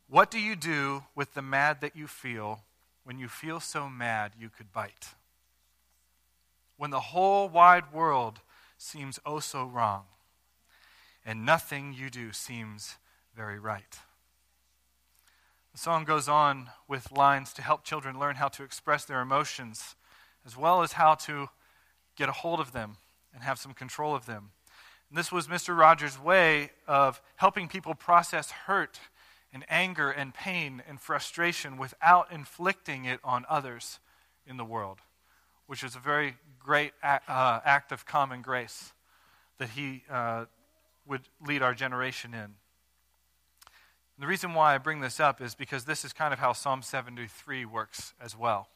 what 0.09 0.29
do 0.29 0.39
you 0.39 0.55
do 0.55 1.03
with 1.15 1.33
the 1.33 1.41
mad 1.41 1.79
that 1.81 1.95
you 1.95 2.07
feel 2.07 2.61
when 3.03 3.17
you 3.17 3.27
feel 3.27 3.59
so 3.59 3.89
mad 3.89 4.33
you 4.37 4.49
could 4.49 4.73
bite? 4.73 5.09
When 6.77 6.89
the 6.89 6.99
whole 6.99 7.47
wide 7.47 7.93
world 7.93 8.41
seems 8.81 9.19
oh 9.25 9.39
so 9.39 9.63
wrong, 9.63 10.05
and 11.23 11.45
nothing 11.45 11.93
you 11.93 12.09
do 12.09 12.31
seems 12.31 12.95
very 13.35 13.59
right. 13.59 13.99
The 15.71 15.77
song 15.77 16.03
goes 16.03 16.27
on 16.27 16.69
with 16.87 17.11
lines 17.11 17.53
to 17.53 17.61
help 17.61 17.83
children 17.83 18.19
learn 18.19 18.37
how 18.37 18.47
to 18.49 18.63
express 18.63 19.05
their 19.05 19.21
emotions, 19.21 19.95
as 20.45 20.57
well 20.57 20.81
as 20.81 20.93
how 20.93 21.13
to 21.15 21.49
get 22.17 22.27
a 22.27 22.33
hold 22.33 22.59
of 22.59 22.73
them 22.73 22.97
and 23.33 23.43
have 23.43 23.59
some 23.59 23.73
control 23.73 24.15
of 24.15 24.25
them. 24.25 24.49
And 25.09 25.17
this 25.17 25.31
was 25.31 25.47
Mr. 25.47 25.77
Rogers' 25.77 26.19
way 26.19 26.71
of 26.87 27.21
helping 27.35 27.67
people 27.67 27.93
process 27.93 28.51
hurt 28.51 28.99
and 29.53 29.63
anger 29.69 30.09
and 30.09 30.33
pain 30.33 30.81
and 30.87 30.99
frustration 30.99 31.77
without 31.77 32.31
inflicting 32.31 33.05
it 33.05 33.19
on 33.23 33.45
others 33.47 33.99
in 34.45 34.57
the 34.57 34.65
world, 34.65 34.99
which 35.67 35.83
is 35.83 35.95
a 35.95 35.99
very 35.99 36.35
great 36.63 36.93
act, 37.01 37.29
uh, 37.29 37.59
act 37.65 37.91
of 37.91 38.05
common 38.05 38.41
grace 38.41 38.93
that 39.57 39.69
he 39.69 40.03
uh, 40.09 40.45
would 41.05 41.21
lead 41.45 41.61
our 41.61 41.73
generation 41.73 42.33
in. 42.33 42.39
And 42.39 42.53
the 44.19 44.27
reason 44.27 44.53
why 44.53 44.75
I 44.75 44.77
bring 44.77 45.01
this 45.01 45.19
up 45.19 45.41
is 45.41 45.55
because 45.55 45.85
this 45.85 46.05
is 46.05 46.13
kind 46.13 46.33
of 46.33 46.39
how 46.39 46.53
Psalm 46.53 46.81
73 46.81 47.65
works 47.65 48.13
as 48.21 48.37
well. 48.37 48.67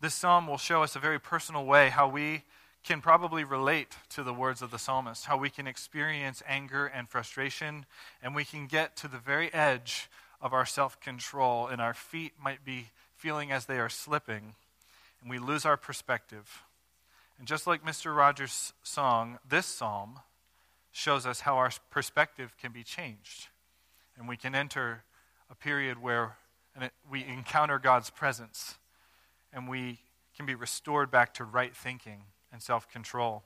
This 0.00 0.14
psalm 0.14 0.46
will 0.46 0.58
show 0.58 0.82
us 0.82 0.96
a 0.96 0.98
very 0.98 1.20
personal 1.20 1.66
way 1.66 1.90
how 1.90 2.08
we 2.08 2.44
can 2.82 3.00
probably 3.00 3.44
relate 3.44 3.96
to 4.08 4.22
the 4.22 4.32
words 4.32 4.62
of 4.62 4.70
the 4.70 4.78
psalmist, 4.78 5.26
how 5.26 5.36
we 5.36 5.50
can 5.50 5.66
experience 5.66 6.42
anger 6.48 6.86
and 6.86 7.08
frustration, 7.08 7.84
and 8.22 8.34
we 8.34 8.44
can 8.44 8.66
get 8.66 8.96
to 8.96 9.08
the 9.08 9.18
very 9.18 9.52
edge 9.52 10.08
of 10.40 10.54
our 10.54 10.64
self 10.64 10.98
control, 11.00 11.66
and 11.66 11.80
our 11.80 11.92
feet 11.92 12.32
might 12.42 12.64
be 12.64 12.86
feeling 13.14 13.52
as 13.52 13.66
they 13.66 13.78
are 13.78 13.90
slipping, 13.90 14.54
and 15.20 15.28
we 15.28 15.38
lose 15.38 15.66
our 15.66 15.76
perspective. 15.76 16.62
And 17.40 17.48
just 17.48 17.66
like 17.66 17.82
Mr. 17.82 18.14
Rogers' 18.14 18.74
song, 18.82 19.38
this 19.48 19.64
psalm 19.64 20.20
shows 20.92 21.24
us 21.24 21.40
how 21.40 21.56
our 21.56 21.70
perspective 21.90 22.54
can 22.60 22.70
be 22.70 22.82
changed, 22.82 23.48
and 24.18 24.28
we 24.28 24.36
can 24.36 24.54
enter 24.54 25.04
a 25.50 25.54
period 25.54 26.02
where 26.02 26.36
we 27.10 27.24
encounter 27.24 27.78
God's 27.78 28.10
presence, 28.10 28.76
and 29.54 29.66
we 29.70 30.00
can 30.36 30.44
be 30.44 30.54
restored 30.54 31.10
back 31.10 31.32
to 31.32 31.44
right 31.44 31.74
thinking 31.74 32.24
and 32.52 32.60
self 32.60 32.86
control. 32.90 33.42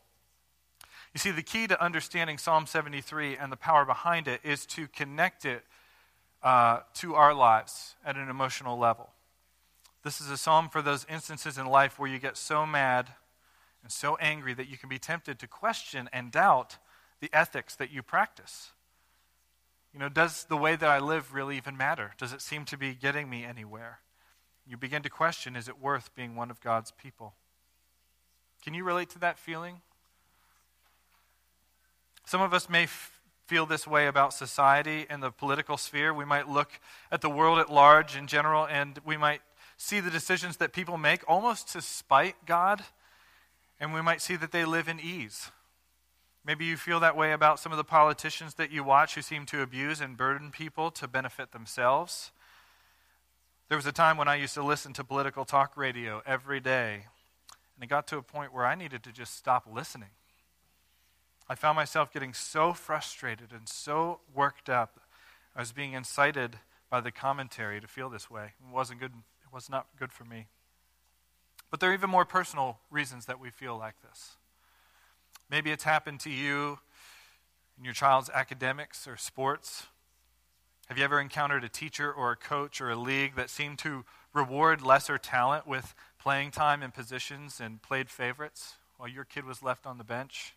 You 1.15 1.21
see, 1.21 1.31
the 1.31 1.45
key 1.45 1.69
to 1.69 1.81
understanding 1.81 2.37
Psalm 2.37 2.67
73 2.67 3.37
and 3.37 3.53
the 3.53 3.57
power 3.57 3.85
behind 3.85 4.27
it 4.27 4.41
is 4.43 4.67
to 4.67 4.89
connect 4.89 5.45
it 5.45 5.63
uh, 6.43 6.81
to 6.95 7.15
our 7.15 7.33
lives 7.33 7.95
at 8.05 8.17
an 8.17 8.29
emotional 8.29 8.77
level. 8.77 9.11
This 10.03 10.21
is 10.21 10.31
a 10.31 10.37
psalm 10.37 10.69
for 10.69 10.83
those 10.83 11.07
instances 11.09 11.59
in 11.59 11.67
life 11.67 11.97
where 11.97 12.11
you 12.11 12.19
get 12.19 12.37
so 12.37 12.67
mad 12.67 13.11
and 13.85 13.93
so 13.93 14.17
angry 14.17 14.55
that 14.55 14.69
you 14.69 14.79
can 14.79 14.89
be 14.89 14.99
tempted 14.99 15.39
to 15.39 15.47
question 15.47 16.09
and 16.13 16.33
doubt 16.33 16.79
the 17.21 17.31
ethics 17.33 17.77
that 17.77 17.93
you 17.93 18.03
practice. 18.03 18.73
You 19.93 20.01
know, 20.01 20.09
does 20.09 20.45
the 20.45 20.57
way 20.57 20.75
that 20.75 20.89
I 20.89 20.99
live 20.99 21.35
really 21.35 21.57
even 21.59 21.77
matter? 21.77 22.13
Does 22.19 22.33
it 22.33 22.41
seem 22.41 22.65
to 22.65 22.79
be 22.79 22.95
getting 22.95 23.31
me 23.31 23.45
anywhere? 23.45 24.01
You 24.67 24.77
begin 24.77 25.03
to 25.03 25.11
question 25.11 25.55
is 25.55 25.69
it 25.69 25.79
worth 25.79 26.15
being 26.17 26.35
one 26.35 26.51
of 26.51 26.61
God's 26.61 26.91
people? 26.91 27.35
Can 28.65 28.73
you 28.73 28.83
relate 28.83 29.11
to 29.11 29.19
that 29.19 29.39
feeling? 29.39 29.83
Some 32.25 32.41
of 32.41 32.55
us 32.55 32.71
may 32.71 32.85
f- 32.85 33.21
feel 33.47 33.67
this 33.67 33.87
way 33.87 34.07
about 34.07 34.33
society 34.33 35.05
and 35.11 35.23
the 35.23 35.31
political 35.31 35.77
sphere. 35.77 36.15
We 36.15 36.25
might 36.25 36.49
look 36.49 36.81
at 37.13 37.21
the 37.21 37.29
world 37.29 37.59
at 37.59 37.71
large 37.71 38.17
in 38.17 38.27
general, 38.27 38.67
and 38.67 38.99
we 39.05 39.19
might 39.19 39.43
see 39.77 40.01
the 40.01 40.11
decisions 40.11 40.57
that 40.57 40.73
people 40.73 40.97
make 40.97 41.23
almost 41.29 41.69
to 41.73 41.83
spite 41.83 42.47
God, 42.47 42.83
and 43.81 43.93
we 43.93 44.03
might 44.03 44.21
see 44.21 44.37
that 44.37 44.53
they 44.53 44.65
live 44.65 44.89
in 44.89 45.01
ease. 45.01 45.51
Maybe 46.45 46.65
you 46.65 46.77
feel 46.77 47.01
that 47.01 47.17
way 47.17 47.33
about 47.33 47.59
some 47.59 47.73
of 47.73 47.79
the 47.79 47.85
politicians 47.85 48.55
that 48.55 48.71
you 48.71 48.85
watch 48.85 49.15
who 49.15 49.23
seem 49.23 49.47
to 49.47 49.63
abuse 49.63 50.01
and 50.01 50.17
burden 50.17 50.51
people 50.51 50.91
to 50.93 51.09
benefit 51.09 51.53
themselves. 51.53 52.33
There 53.69 53.79
was 53.79 53.87
a 53.87 53.93
time 53.93 54.19
when 54.19 54.29
I 54.29 54.35
used 54.35 54.55
to 54.55 54.63
listen 54.63 54.93
to 54.95 55.05
political 55.05 55.45
talk 55.45 55.77
radio 55.77 56.23
every 56.27 56.61
day 56.61 57.07
and 57.75 57.83
it 57.83 57.89
got 57.89 58.07
to 58.09 58.19
a 58.19 58.23
point 58.23 58.53
where 58.53 58.67
I 58.67 58.75
needed 58.75 59.03
to 59.05 59.13
just 59.13 59.37
stop 59.37 59.67
listening. 59.71 60.11
I 61.49 61.55
found 61.55 61.77
myself 61.77 62.13
getting 62.13 62.33
so 62.33 62.73
frustrated 62.73 63.53
and 63.53 63.69
so 63.69 64.21
worked 64.35 64.71
up. 64.71 65.01
I 65.55 65.61
was 65.61 65.73
being 65.73 65.93
incited 65.93 66.57
by 66.89 67.01
the 67.01 67.11
commentary 67.11 67.81
to 67.81 67.87
feel 67.87 68.09
this 68.09 68.31
way. 68.31 68.53
It 68.61 68.73
wasn't 68.73 69.01
good. 69.01 69.13
It 69.45 69.53
was 69.53 69.69
not 69.69 69.87
good 69.99 70.13
for 70.13 70.25
me. 70.25 70.47
But 71.75 71.81
there 71.81 71.91
are 71.91 71.95
even 71.95 72.09
more 72.09 72.25
personal 72.25 72.79
reasons 72.89 73.27
that 73.27 73.41
we 73.41 73.51
feel 73.51 73.77
like 73.77 74.01
this. 74.01 74.37
Maybe 75.51 75.73
it's 75.73 75.83
happened 75.83 76.21
to 76.21 76.31
you 76.31 76.79
in 77.77 77.85
your 77.85 77.93
child's 77.93 78.31
academics 78.31 79.09
or 79.09 79.17
sports. 79.17 79.89
Have 80.87 80.99
you 80.99 81.03
ever 81.03 81.21
encountered 81.21 81.65
a 81.65 81.69
teacher 81.69 82.13
or 82.13 82.31
a 82.31 82.37
coach 82.37 82.81
or 82.81 82.91
a 82.91 82.95
league 82.95 83.35
that 83.35 83.51
seemed 83.51 83.81
to 83.81 84.05
reward 84.33 84.83
lesser 84.83 85.19
talent 85.19 85.67
with 85.67 85.97
playing 86.17 86.53
time 86.53 86.81
and 86.81 86.95
positions 86.95 87.59
and 87.61 87.83
played 87.83 88.09
favorites 88.09 88.77
while 88.97 89.09
your 89.09 89.25
kid 89.25 89.45
was 89.45 89.61
left 89.61 89.85
on 89.85 89.99
the 89.99 90.05
bench? 90.05 90.55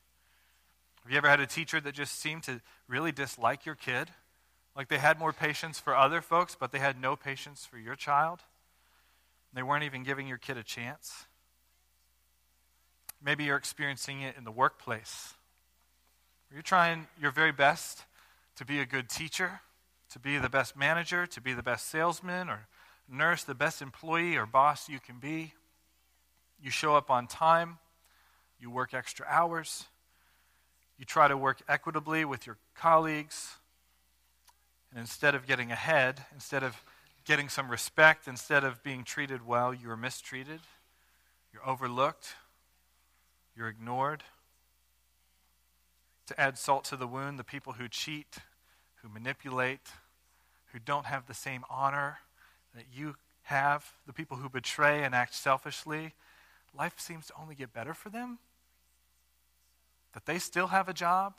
Have 1.02 1.12
you 1.12 1.18
ever 1.18 1.30
had 1.30 1.40
a 1.40 1.48
teacher 1.48 1.82
that 1.82 1.96
just 1.96 2.20
seemed 2.20 2.44
to 2.44 2.62
really 2.88 3.12
dislike 3.12 3.66
your 3.66 3.74
kid? 3.74 4.10
Like 4.76 4.88
they 4.88 5.00
had 5.00 5.18
more 5.18 5.34
patience 5.34 5.80
for 5.80 5.96
other 5.96 6.22
folks, 6.22 6.54
but 6.54 6.72
they 6.72 6.78
had 6.78 7.02
no 7.02 7.16
patience 7.16 7.66
for 7.66 7.80
your 7.80 7.96
child? 7.96 8.42
They 9.58 9.64
weren't 9.64 9.86
even 9.86 10.04
giving 10.04 10.28
your 10.28 10.38
kid 10.38 10.56
a 10.58 10.64
chance? 10.64 11.26
Maybe 13.20 13.46
you're 13.46 13.58
experiencing 13.58 14.22
it 14.22 14.36
in 14.38 14.44
the 14.44 14.52
workplace. 14.52 15.34
You're 16.54 16.62
trying 16.62 17.08
your 17.20 17.32
very 17.32 17.52
best 17.52 18.04
to 18.58 18.66
be 18.66 18.82
a 18.82 18.86
good 18.86 19.10
teacher, 19.10 19.62
to 20.12 20.20
be 20.20 20.38
the 20.38 20.48
best 20.48 20.78
manager, 20.78 21.26
to 21.26 21.42
be 21.42 21.54
the 21.54 21.64
best 21.64 21.88
salesman 21.88 22.50
or 22.50 22.68
nurse, 23.10 23.44
the 23.44 23.56
best 23.56 23.82
employee 23.82 24.38
or 24.38 24.46
boss 24.46 24.90
you 24.90 25.00
can 25.00 25.18
be. 25.18 25.56
You 26.62 26.70
show 26.70 26.96
up 26.96 27.10
on 27.10 27.26
time. 27.26 27.80
You 28.60 28.70
work 28.70 28.94
extra 28.94 29.26
hours. 29.28 29.86
You 31.00 31.06
try 31.06 31.28
to 31.28 31.36
work 31.36 31.64
equitably 31.68 32.26
with 32.26 32.46
your 32.46 32.58
colleagues. 32.76 33.56
And 34.92 35.00
instead 35.00 35.34
of 35.34 35.48
getting 35.48 35.72
ahead, 35.72 36.26
instead 36.32 36.62
of 36.62 36.84
getting 37.28 37.50
some 37.50 37.70
respect, 37.70 38.26
instead 38.26 38.64
of 38.64 38.82
being 38.82 39.04
treated 39.04 39.46
well, 39.46 39.74
you 39.74 39.92
are 39.92 39.98
mistreated. 39.98 40.62
You're 41.52 41.68
overlooked. 41.68 42.36
You're 43.56 43.68
ignored. 43.68 44.24
To 46.28 46.40
add 46.40 46.58
salt 46.58 46.86
to 46.86 46.96
the 46.96 47.06
wound, 47.06 47.38
the 47.38 47.44
people 47.44 47.74
who 47.74 47.90
cheat, 47.90 48.38
who 49.02 49.10
manipulate, 49.10 49.90
who 50.72 50.80
don't 50.80 51.06
have 51.06 51.28
the 51.28 51.34
same 51.34 51.66
honor 51.70 52.20
that 52.74 52.86
you 52.94 53.16
have, 53.44 53.92
the 54.06 54.14
people 54.14 54.38
who 54.38 54.50
betray 54.50 55.04
and 55.04 55.14
act 55.14 55.36
selfishly, 55.36 56.14
life 56.78 56.98
seems 56.98 57.28
to 57.28 57.34
only 57.42 57.56
get 57.56 57.74
better 57.74 57.94
for 57.94 58.10
them? 58.10 58.40
That 60.14 60.26
they 60.26 60.40
still 60.40 60.68
have 60.68 60.88
a 60.88 60.94
job? 60.94 61.36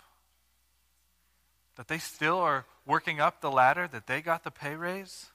That 1.76 1.88
they 1.88 1.99
still 1.99 2.38
are 2.38 2.66
working 2.85 3.21
up 3.21 3.40
the 3.40 3.50
ladder? 3.50 3.88
That 3.88 4.07
they 4.07 4.21
got 4.21 4.45
the 4.45 4.50
pay 4.50 4.75
raise? 4.75 5.30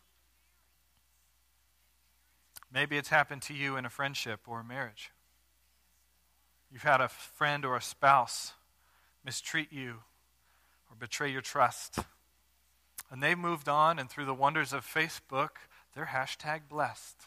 Maybe 2.73 2.97
it's 2.97 3.09
happened 3.09 3.43
to 3.43 3.53
you 3.53 3.77
in 3.77 3.85
a 3.85 3.89
friendship 3.89 4.41
or 4.47 4.61
a 4.61 4.63
marriage. 4.63 5.11
You've 6.71 6.81
had 6.81 7.01
a 7.01 7.07
friend 7.07 7.63
or 7.65 7.75
a 7.75 7.81
spouse 7.81 8.53
mistreat 9.23 9.71
you 9.71 9.99
or 10.89 10.95
betray 10.97 11.31
your 11.31 11.41
trust. 11.41 11.99
And 13.11 13.21
they've 13.21 13.37
moved 13.37 13.69
on, 13.69 13.99
and 13.99 14.09
through 14.09 14.25
the 14.25 14.33
wonders 14.33 14.73
of 14.73 14.83
Facebook, 14.83 15.49
they're 15.93 16.07
hashtag 16.07 16.61
blessed. 16.67 17.21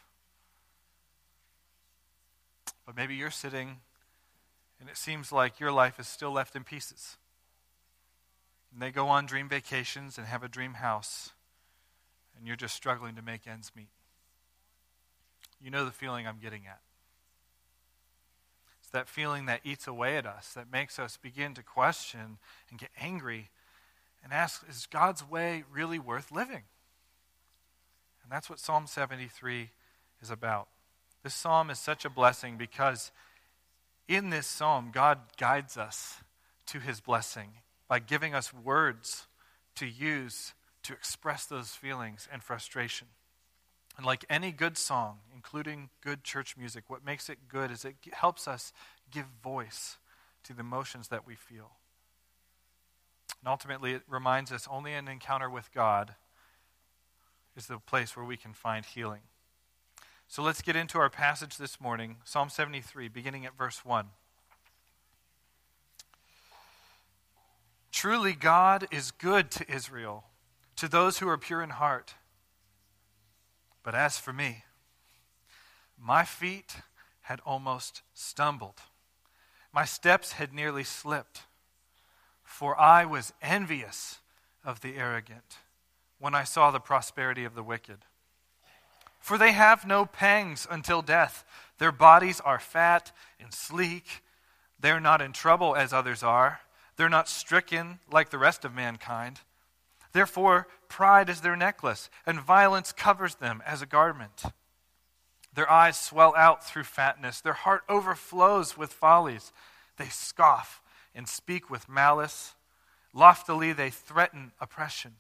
But 2.85 2.97
maybe 2.97 3.15
you're 3.15 3.31
sitting 3.31 3.79
and 4.81 4.89
it 4.89 4.97
seems 4.97 5.33
like 5.33 5.59
your 5.59 5.73
life 5.73 5.99
is 5.99 6.07
still 6.07 6.33
left 6.33 6.55
in 6.55 6.65
pieces. 6.65 7.17
And 8.73 8.83
they 8.83 8.91
go 8.91 9.09
on 9.09 9.27
dream 9.27 9.49
vacations 9.49 10.19
and 10.19 10.27
have 10.27 10.43
a 10.43 10.49
dream 10.49 10.75
house, 10.75 11.31
and 12.37 12.47
you're 12.47 12.57
just 12.57 12.75
struggling 12.75 13.15
to 13.15 13.23
make 13.23 13.47
ends 13.47 13.73
meet. 13.75 13.89
You 15.63 15.71
know 15.71 15.85
the 15.85 15.91
feeling 15.91 16.27
I'm 16.27 16.39
getting 16.39 16.67
at. 16.67 16.81
It's 18.81 18.91
that 18.91 19.09
feeling 19.09 19.47
that 19.47 19.61
eats 19.65 19.87
away 19.87 20.17
at 20.17 20.27
us, 20.27 20.53
that 20.55 20.71
makes 20.71 20.99
us 20.99 21.17
begin 21.17 21.55
to 21.55 21.63
question 21.63 22.39
and 22.71 22.79
get 22.79 22.91
angry 23.01 23.51
and 24.23 24.33
ask, 24.33 24.65
is 24.69 24.87
God's 24.91 25.29
way 25.29 25.65
really 25.73 25.99
worth 25.99 26.31
living? 26.31 26.63
And 28.23 28.31
that's 28.31 28.51
what 28.51 28.59
Psalm 28.59 28.87
73 28.87 29.71
is 30.23 30.31
about. 30.31 30.69
This 31.23 31.35
psalm 31.35 31.71
is 31.71 31.79
such 31.79 32.05
a 32.05 32.11
blessing 32.11 32.57
because 32.57 33.11
in 34.09 34.31
this 34.31 34.47
psalm, 34.47 34.91
God 34.93 35.19
guides 35.37 35.77
us 35.77 36.19
to 36.67 36.79
his 36.79 37.01
blessing 37.01 37.51
by 37.89 37.99
giving 37.99 38.35
us 38.35 38.53
words 38.53 39.27
to 39.77 39.87
use 39.87 40.55
to 40.85 40.93
express 40.93 41.47
those 41.47 41.71
feelings 41.71 42.29
and 42.33 42.43
frustration. 42.43 43.09
And 43.97 44.05
like 44.05 44.25
any 44.29 44.53
good 44.53 44.77
song, 44.77 45.19
including 45.35 45.89
good 46.03 46.23
church 46.23 46.57
music, 46.57 46.85
what 46.89 47.05
makes 47.05 47.29
it 47.29 47.39
good 47.49 47.71
is 47.71 47.85
it 47.85 47.97
helps 48.13 48.47
us 48.47 48.73
give 49.11 49.27
voice 49.43 49.97
to 50.45 50.53
the 50.53 50.61
emotions 50.61 51.09
that 51.09 51.27
we 51.27 51.35
feel. 51.35 51.73
And 53.41 53.49
ultimately, 53.49 53.93
it 53.93 54.03
reminds 54.09 54.53
us 54.53 54.69
only 54.71 54.93
an 54.93 55.09
encounter 55.09 55.49
with 55.49 55.73
God 55.73 56.15
is 57.57 57.67
the 57.67 57.79
place 57.79 58.17
where 58.17 58.25
we 58.25 58.37
can 58.37 58.53
find 58.53 58.85
healing. 58.85 59.23
So 60.29 60.43
let's 60.43 60.61
get 60.61 60.77
into 60.77 60.99
our 60.99 61.09
passage 61.09 61.57
this 61.57 61.81
morning, 61.81 62.17
Psalm 62.25 62.51
73, 62.51 63.09
beginning 63.09 63.47
at 63.47 63.57
verse 63.57 63.85
1. 63.85 64.07
Truly, 67.93 68.35
God 68.35 68.87
is 68.91 69.11
good 69.11 69.51
to 69.53 69.73
Israel, 69.73 70.25
to 70.77 70.89
those 70.89 71.19
who 71.19 71.29
are 71.29 71.39
pure 71.39 71.63
in 71.63 71.71
heart. 71.71 72.15
But 73.87 73.95
as 73.95 74.19
for 74.19 74.33
me, 74.33 74.65
my 75.97 76.25
feet 76.25 76.79
had 77.21 77.41
almost 77.47 78.03
stumbled, 78.15 78.81
my 79.73 79.85
steps 79.85 80.33
had 80.33 80.53
nearly 80.53 80.83
slipped, 80.83 81.43
for 82.43 82.77
I 82.81 83.05
was 83.05 83.33
envious 83.41 84.19
of 84.65 84.81
the 84.81 84.97
arrogant 84.97 85.59
when 86.19 86.35
I 86.35 86.43
saw 86.43 86.73
the 86.73 86.81
prosperity 86.81 87.45
of 87.45 87.55
the 87.55 87.63
wicked. 87.63 87.99
For 89.21 89.39
they 89.39 89.53
have 89.53 89.87
no 89.87 90.05
pangs 90.05 90.67
until 90.69 91.01
death. 91.01 91.45
Their 91.79 91.93
bodies 91.93 92.41
are 92.41 92.59
fat 92.59 93.13
and 93.39 93.55
sleek. 93.55 94.25
They're 94.81 94.99
not 94.99 95.23
in 95.23 95.33
trouble 95.33 95.77
as 95.77 95.93
others 95.93 96.25
are. 96.25 96.59
They're 96.97 97.09
not 97.09 97.29
stricken 97.29 98.01
like 98.11 98.31
the 98.31 98.39
rest 98.39 98.65
of 98.65 98.75
mankind. 98.75 99.43
Therefore, 100.17 100.67
pride 100.89 101.29
is 101.29 101.43
their 101.43 101.57
necklace, 101.57 102.09
and 102.25 102.41
violence 102.41 102.91
covers 102.91 103.35
them 103.35 103.63
as 103.67 103.83
a 103.83 103.87
garment. 103.87 104.45
Their 105.53 105.71
eyes 105.71 105.99
swell 105.99 106.35
out 106.35 106.67
through 106.67 106.85
fatness. 106.85 107.43
Their 107.43 107.53
heart 107.53 107.83
overflows 107.87 108.79
with 108.79 108.95
follies. 108.95 109.53
They 109.99 110.07
scoff 110.07 110.81
and 111.15 111.29
speak 111.29 111.69
with 111.69 111.87
malice. 111.87 112.55
Loftily, 113.13 113.75
they 113.75 113.91
threaten 113.91 114.53
oppression. 114.59 115.17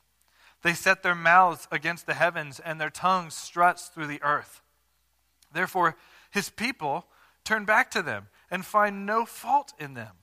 They 0.63 0.73
set 0.73 1.03
their 1.03 1.15
mouths 1.15 1.69
against 1.71 2.07
the 2.07 2.15
heavens, 2.15 2.59
and 2.59 2.81
their 2.81 2.89
tongue 2.89 3.29
struts 3.29 3.89
through 3.89 4.07
the 4.07 4.23
earth. 4.23 4.63
Therefore, 5.53 5.95
his 6.31 6.49
people 6.49 7.05
turn 7.45 7.67
back 7.67 7.91
to 7.91 8.01
them 8.01 8.29
and 8.51 8.65
find 8.65 9.05
no 9.05 9.27
fault 9.27 9.75
in 9.79 9.93
them. 9.93 10.17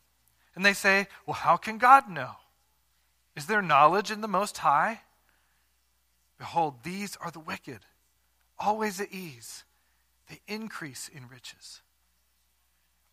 And 0.56 0.66
they 0.66 0.74
say, 0.74 1.10
Well, 1.28 1.36
how 1.36 1.58
can 1.58 1.78
God 1.78 2.10
know? 2.10 2.38
Is 3.36 3.48
there 3.48 3.62
knowledge 3.62 4.12
in 4.12 4.22
the 4.22 4.28
Most 4.28 4.60
High? 4.60 5.02
Behold, 6.38 6.84
these 6.84 7.18
are 7.18 7.32
the 7.32 7.40
wicked, 7.40 7.80
always 8.60 9.00
at 9.00 9.12
ease. 9.12 9.64
They 10.30 10.42
increase 10.48 11.08
in 11.08 11.28
riches. 11.28 11.82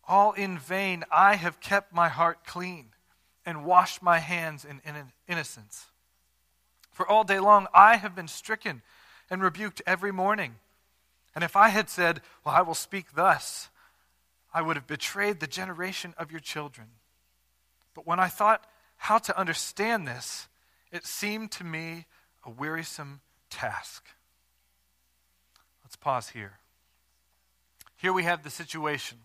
All 0.07 0.33
in 0.33 0.57
vain 0.57 1.03
I 1.11 1.35
have 1.35 1.59
kept 1.59 1.93
my 1.93 2.09
heart 2.09 2.45
clean 2.45 2.87
and 3.45 3.65
washed 3.65 4.01
my 4.01 4.19
hands 4.19 4.65
in 4.65 4.81
innocence. 5.27 5.87
For 6.91 7.07
all 7.07 7.23
day 7.23 7.39
long 7.39 7.67
I 7.73 7.97
have 7.97 8.15
been 8.15 8.27
stricken 8.27 8.81
and 9.29 9.41
rebuked 9.41 9.81
every 9.87 10.11
morning. 10.11 10.55
And 11.33 11.43
if 11.43 11.55
I 11.55 11.69
had 11.69 11.89
said, 11.89 12.21
Well, 12.43 12.55
I 12.55 12.61
will 12.61 12.75
speak 12.75 13.13
thus, 13.15 13.69
I 14.53 14.61
would 14.61 14.75
have 14.75 14.87
betrayed 14.87 15.39
the 15.39 15.47
generation 15.47 16.13
of 16.17 16.31
your 16.31 16.41
children. 16.41 16.87
But 17.93 18.05
when 18.05 18.19
I 18.19 18.27
thought 18.27 18.65
how 19.01 19.17
to 19.17 19.35
understand 19.35 20.07
this, 20.07 20.47
it 20.91 21.07
seemed 21.07 21.49
to 21.51 21.63
me 21.63 22.05
a 22.45 22.51
wearisome 22.51 23.21
task. 23.49 24.05
Let's 25.83 25.95
pause 25.95 26.29
here. 26.29 26.59
Here 27.97 28.13
we 28.13 28.23
have 28.23 28.43
the 28.43 28.51
situation. 28.51 29.17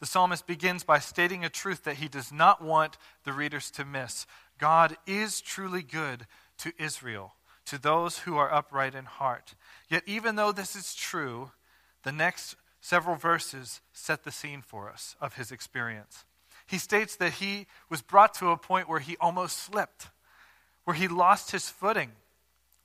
The 0.00 0.06
psalmist 0.06 0.44
begins 0.44 0.82
by 0.82 0.98
stating 0.98 1.44
a 1.44 1.48
truth 1.48 1.84
that 1.84 1.98
he 1.98 2.08
does 2.08 2.32
not 2.32 2.64
want 2.64 2.98
the 3.22 3.32
readers 3.32 3.70
to 3.72 3.84
miss. 3.84 4.26
God 4.58 4.96
is 5.06 5.40
truly 5.40 5.82
good 5.82 6.26
to 6.58 6.72
Israel, 6.76 7.34
to 7.66 7.80
those 7.80 8.18
who 8.18 8.36
are 8.36 8.52
upright 8.52 8.96
in 8.96 9.04
heart. 9.04 9.54
Yet, 9.88 10.02
even 10.06 10.34
though 10.34 10.50
this 10.50 10.74
is 10.74 10.96
true, 10.96 11.52
the 12.02 12.12
next 12.12 12.56
several 12.80 13.14
verses 13.14 13.82
set 13.92 14.24
the 14.24 14.32
scene 14.32 14.62
for 14.62 14.90
us 14.90 15.14
of 15.20 15.34
his 15.34 15.52
experience. 15.52 16.24
He 16.70 16.78
states 16.78 17.16
that 17.16 17.34
he 17.34 17.66
was 17.88 18.00
brought 18.00 18.34
to 18.34 18.50
a 18.50 18.56
point 18.56 18.88
where 18.88 19.00
he 19.00 19.16
almost 19.20 19.58
slipped, 19.58 20.08
where 20.84 20.94
he 20.94 21.08
lost 21.08 21.50
his 21.50 21.68
footing, 21.68 22.12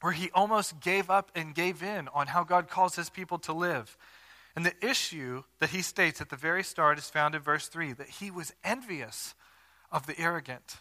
where 0.01 0.13
he 0.13 0.31
almost 0.33 0.79
gave 0.79 1.11
up 1.11 1.29
and 1.35 1.53
gave 1.53 1.83
in 1.83 2.07
on 2.07 2.27
how 2.27 2.43
God 2.43 2.67
calls 2.67 2.95
his 2.95 3.11
people 3.11 3.37
to 3.39 3.53
live. 3.53 3.95
And 4.55 4.65
the 4.65 4.73
issue 4.83 5.43
that 5.59 5.69
he 5.69 5.83
states 5.83 6.19
at 6.19 6.29
the 6.29 6.35
very 6.35 6.63
start 6.63 6.97
is 6.97 7.09
found 7.09 7.35
in 7.35 7.41
verse 7.41 7.67
3 7.67 7.93
that 7.93 8.09
he 8.09 8.31
was 8.31 8.53
envious 8.63 9.35
of 9.91 10.07
the 10.07 10.19
arrogant 10.19 10.77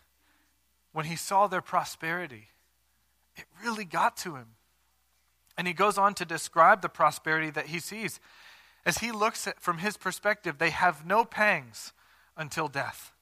when 0.92 1.04
he 1.04 1.16
saw 1.16 1.46
their 1.46 1.60
prosperity 1.60 2.48
it 3.36 3.46
really 3.62 3.84
got 3.84 4.16
to 4.18 4.36
him. 4.36 4.54
And 5.56 5.66
he 5.66 5.72
goes 5.72 5.98
on 5.98 6.14
to 6.14 6.24
describe 6.24 6.82
the 6.82 6.88
prosperity 6.88 7.50
that 7.50 7.66
he 7.66 7.80
sees. 7.80 8.20
As 8.86 8.98
he 8.98 9.12
looks 9.12 9.46
at 9.46 9.60
from 9.60 9.78
his 9.78 9.96
perspective, 9.96 10.58
they 10.58 10.70
have 10.70 11.06
no 11.06 11.24
pangs 11.24 11.92
until 12.36 12.68
death. 12.68 13.12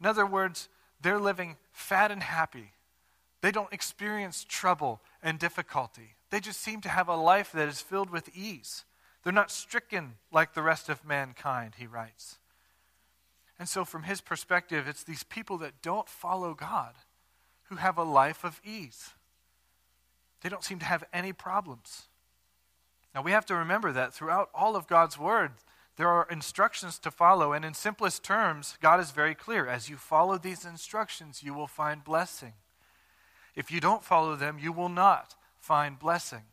In 0.00 0.06
other 0.06 0.26
words, 0.26 0.68
they're 1.00 1.18
living 1.18 1.56
fat 1.72 2.10
and 2.10 2.22
happy. 2.22 2.72
They 3.40 3.50
don't 3.50 3.72
experience 3.72 4.44
trouble 4.48 5.00
and 5.22 5.38
difficulty. 5.38 6.14
They 6.30 6.40
just 6.40 6.60
seem 6.60 6.80
to 6.82 6.88
have 6.88 7.08
a 7.08 7.16
life 7.16 7.52
that 7.52 7.68
is 7.68 7.80
filled 7.80 8.10
with 8.10 8.34
ease. 8.34 8.84
They're 9.22 9.32
not 9.32 9.50
stricken 9.50 10.14
like 10.32 10.54
the 10.54 10.62
rest 10.62 10.88
of 10.88 11.04
mankind, 11.04 11.74
he 11.78 11.86
writes. 11.86 12.38
And 13.58 13.68
so, 13.68 13.84
from 13.84 14.04
his 14.04 14.20
perspective, 14.20 14.88
it's 14.88 15.04
these 15.04 15.22
people 15.22 15.58
that 15.58 15.82
don't 15.82 16.08
follow 16.08 16.54
God 16.54 16.94
who 17.64 17.76
have 17.76 17.96
a 17.98 18.02
life 18.02 18.44
of 18.44 18.60
ease. 18.64 19.10
They 20.40 20.48
don't 20.48 20.64
seem 20.64 20.78
to 20.80 20.84
have 20.84 21.04
any 21.12 21.32
problems. 21.32 22.08
Now, 23.14 23.22
we 23.22 23.32
have 23.32 23.46
to 23.46 23.54
remember 23.54 23.92
that 23.92 24.14
throughout 24.14 24.50
all 24.54 24.74
of 24.74 24.88
God's 24.88 25.18
Word, 25.18 25.52
there 25.96 26.08
are 26.08 26.26
instructions 26.30 26.98
to 27.00 27.10
follow, 27.10 27.52
and 27.52 27.64
in 27.64 27.74
simplest 27.74 28.24
terms, 28.24 28.78
God 28.80 28.98
is 28.98 29.10
very 29.10 29.34
clear. 29.34 29.66
As 29.66 29.90
you 29.90 29.96
follow 29.96 30.38
these 30.38 30.64
instructions, 30.64 31.42
you 31.42 31.52
will 31.52 31.66
find 31.66 32.02
blessing. 32.02 32.54
If 33.54 33.70
you 33.70 33.80
don't 33.80 34.02
follow 34.02 34.34
them, 34.34 34.58
you 34.58 34.72
will 34.72 34.88
not 34.88 35.34
find 35.60 35.98
blessing. 35.98 36.44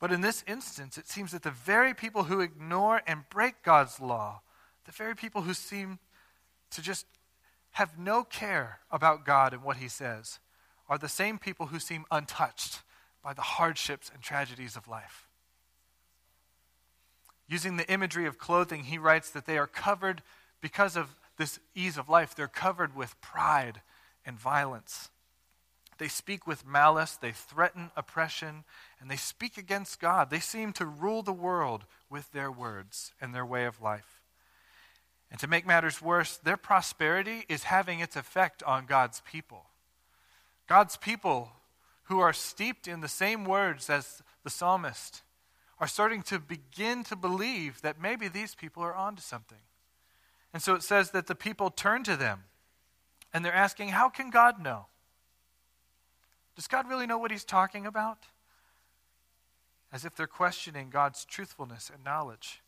But 0.00 0.10
in 0.10 0.20
this 0.20 0.42
instance, 0.48 0.98
it 0.98 1.08
seems 1.08 1.30
that 1.30 1.44
the 1.44 1.52
very 1.52 1.94
people 1.94 2.24
who 2.24 2.40
ignore 2.40 3.02
and 3.06 3.22
break 3.30 3.62
God's 3.62 4.00
law, 4.00 4.42
the 4.84 4.90
very 4.90 5.14
people 5.14 5.42
who 5.42 5.54
seem 5.54 6.00
to 6.72 6.82
just 6.82 7.06
have 7.72 7.96
no 7.96 8.24
care 8.24 8.80
about 8.90 9.24
God 9.24 9.52
and 9.52 9.62
what 9.62 9.76
He 9.76 9.88
says, 9.88 10.40
are 10.88 10.98
the 10.98 11.08
same 11.08 11.38
people 11.38 11.66
who 11.66 11.78
seem 11.78 12.04
untouched 12.10 12.82
by 13.22 13.32
the 13.32 13.42
hardships 13.42 14.10
and 14.12 14.20
tragedies 14.20 14.74
of 14.74 14.88
life. 14.88 15.28
Using 17.48 17.76
the 17.76 17.90
imagery 17.90 18.26
of 18.26 18.38
clothing, 18.38 18.84
he 18.84 18.98
writes 18.98 19.30
that 19.30 19.46
they 19.46 19.58
are 19.58 19.66
covered, 19.66 20.22
because 20.60 20.96
of 20.96 21.16
this 21.36 21.58
ease 21.74 21.98
of 21.98 22.08
life, 22.08 22.34
they're 22.34 22.48
covered 22.48 22.94
with 22.94 23.20
pride 23.20 23.82
and 24.24 24.38
violence. 24.38 25.10
They 25.98 26.08
speak 26.08 26.46
with 26.46 26.66
malice, 26.66 27.16
they 27.16 27.32
threaten 27.32 27.90
oppression, 27.96 28.64
and 29.00 29.10
they 29.10 29.16
speak 29.16 29.56
against 29.56 30.00
God. 30.00 30.30
They 30.30 30.40
seem 30.40 30.72
to 30.74 30.86
rule 30.86 31.22
the 31.22 31.32
world 31.32 31.84
with 32.08 32.32
their 32.32 32.50
words 32.50 33.12
and 33.20 33.34
their 33.34 33.46
way 33.46 33.66
of 33.66 33.80
life. 33.80 34.20
And 35.30 35.38
to 35.40 35.46
make 35.46 35.66
matters 35.66 36.02
worse, 36.02 36.36
their 36.36 36.56
prosperity 36.56 37.44
is 37.48 37.64
having 37.64 38.00
its 38.00 38.16
effect 38.16 38.62
on 38.64 38.86
God's 38.86 39.22
people. 39.30 39.66
God's 40.68 40.96
people 40.96 41.52
who 42.04 42.20
are 42.20 42.32
steeped 42.32 42.86
in 42.86 43.00
the 43.00 43.08
same 43.08 43.44
words 43.44 43.88
as 43.88 44.22
the 44.44 44.50
psalmist 44.50 45.22
are 45.82 45.88
starting 45.88 46.22
to 46.22 46.38
begin 46.38 47.02
to 47.02 47.16
believe 47.16 47.82
that 47.82 48.00
maybe 48.00 48.28
these 48.28 48.54
people 48.54 48.84
are 48.84 48.94
onto 48.94 49.20
something. 49.20 49.58
And 50.54 50.62
so 50.62 50.76
it 50.76 50.84
says 50.84 51.10
that 51.10 51.26
the 51.26 51.34
people 51.34 51.70
turn 51.70 52.04
to 52.04 52.16
them 52.16 52.44
and 53.34 53.44
they're 53.44 53.52
asking, 53.52 53.88
How 53.88 54.08
can 54.08 54.30
God 54.30 54.62
know? 54.62 54.86
Does 56.54 56.68
God 56.68 56.88
really 56.88 57.08
know 57.08 57.18
what 57.18 57.32
he's 57.32 57.42
talking 57.42 57.84
about? 57.84 58.26
As 59.92 60.04
if 60.04 60.14
they're 60.14 60.28
questioning 60.28 60.88
God's 60.88 61.24
truthfulness 61.24 61.90
and 61.92 62.04
knowledge. 62.04 62.62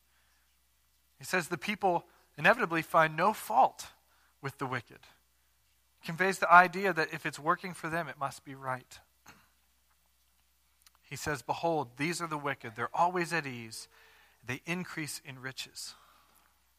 He 1.16 1.24
says 1.24 1.46
the 1.46 1.56
people 1.56 2.06
inevitably 2.36 2.82
find 2.82 3.16
no 3.16 3.32
fault 3.32 3.92
with 4.42 4.58
the 4.58 4.66
wicked 4.66 4.98
conveys 6.04 6.40
the 6.40 6.52
idea 6.52 6.92
that 6.92 7.14
if 7.14 7.24
it's 7.24 7.38
working 7.38 7.74
for 7.74 7.88
them, 7.88 8.08
it 8.08 8.18
must 8.18 8.44
be 8.44 8.54
right. 8.54 8.98
He 11.14 11.16
says, 11.16 11.42
Behold, 11.42 11.90
these 11.96 12.20
are 12.20 12.26
the 12.26 12.36
wicked. 12.36 12.72
They're 12.74 12.90
always 12.92 13.32
at 13.32 13.46
ease, 13.46 13.86
they 14.44 14.62
increase 14.66 15.20
in 15.24 15.40
riches. 15.40 15.94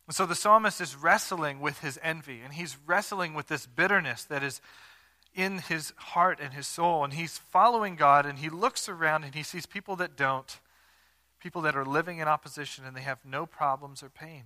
And 0.08 0.14
so 0.14 0.26
the 0.26 0.36
psalmist 0.36 0.82
is 0.82 0.94
wrestling 0.94 1.62
with 1.62 1.80
his 1.80 1.98
envy, 2.04 2.42
and 2.42 2.54
he's 2.54 2.76
wrestling 2.86 3.34
with 3.34 3.48
this 3.48 3.66
bitterness 3.66 4.26
that 4.26 4.44
is 4.44 4.60
in 5.34 5.60
his 5.60 5.94
heart 5.96 6.40
and 6.42 6.54
his 6.54 6.68
soul. 6.68 7.06
And 7.06 7.14
he's 7.14 7.38
following 7.38 7.96
God, 7.96 8.26
and 8.26 8.40
he 8.40 8.50
looks 8.50 8.90
around 8.90 9.24
and 9.24 9.34
he 9.34 9.42
sees 9.42 9.66
people 9.66 9.96
that 9.96 10.18
don't, 10.18 10.60
people 11.40 11.62
that 11.62 11.78
are 11.78 11.86
living 11.86 12.18
in 12.18 12.28
opposition, 12.28 12.84
and 12.84 12.94
they 12.94 13.04
have 13.04 13.20
no 13.24 13.46
problems 13.46 14.04
or 14.04 14.10
pain. 14.10 14.44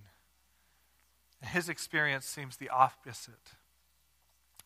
And 1.40 1.50
his 1.50 1.68
experience 1.68 2.26
seems 2.26 2.58
the 2.58 2.68
opposite. 2.68 3.56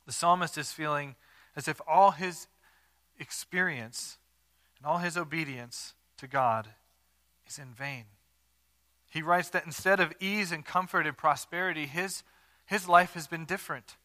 The 0.05 0.13
psalmist 0.13 0.59
is 0.59 0.71
feeling 0.71 1.15
as 1.57 1.67
if 1.67 1.81
all 1.89 2.11
his 2.11 2.47
experience 3.19 4.19
and 4.85 4.91
all 4.91 4.99
his 4.99 5.17
obedience 5.17 5.95
to 6.19 6.27
God 6.27 6.69
is 7.49 7.59
in 7.59 7.73
vain. 7.73 8.05
He 9.11 9.23
writes 9.23 9.49
that 9.51 9.65
instead 9.65 9.99
of 9.99 10.13
ease 10.21 10.53
and 10.53 10.63
comfort 10.63 11.07
and 11.07 11.17
prosperity, 11.17 11.87
his, 11.87 12.23
his 12.67 12.87
life 12.87 13.15
has 13.15 13.27
been 13.27 13.47
different. 13.47 13.97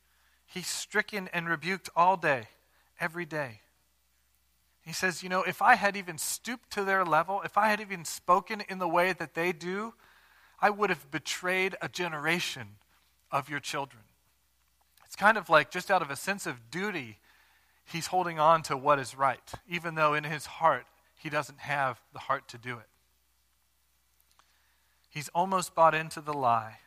He's 0.46 0.68
stricken 0.68 1.28
and 1.34 1.50
rebuked 1.50 1.90
all 1.98 2.16
day, 2.16 2.48
every 2.98 3.26
day. 3.26 3.60
He 4.86 4.94
says, 4.94 5.22
You 5.22 5.28
know, 5.28 5.44
if 5.44 5.62
I 5.62 5.76
had 5.76 5.98
even 5.98 6.18
stooped 6.18 6.72
to 6.72 6.86
their 6.86 7.04
level, 7.04 7.42
if 7.44 7.58
I 7.58 7.68
had 7.68 7.82
even 7.82 8.06
spoken 8.06 8.64
in 8.70 8.80
the 8.80 8.88
way 8.88 9.12
that 9.12 9.34
they 9.34 9.52
do, 9.52 9.96
I 10.62 10.70
would 10.70 10.90
have 10.90 11.12
betrayed 11.12 11.76
a 11.82 11.90
generation 11.90 12.78
of 13.34 13.50
your 13.50 13.60
children. 13.60 14.04
It's 15.06 15.18
kind 15.18 15.38
of 15.38 15.50
like 15.50 15.72
just 15.72 15.92
out 15.92 16.02
of 16.02 16.10
a 16.10 16.16
sense 16.16 16.46
of 16.46 16.72
duty, 16.72 17.18
he's 17.92 18.08
holding 18.08 18.40
on 18.40 18.62
to 18.64 18.78
what 18.78 19.00
is 19.00 19.16
right, 19.16 19.52
even 19.68 19.96
though 19.96 20.14
in 20.14 20.24
his 20.24 20.46
heart 20.46 20.86
he 21.16 21.30
doesn't 21.30 21.60
have 21.60 22.00
the 22.14 22.20
heart 22.20 22.48
to 22.50 22.58
do 22.58 22.78
it. 22.78 22.88
He's 25.10 25.30
almost 25.30 25.76
bought 25.76 25.96
into 25.96 26.22
the 26.22 26.34
lie, 26.34 26.80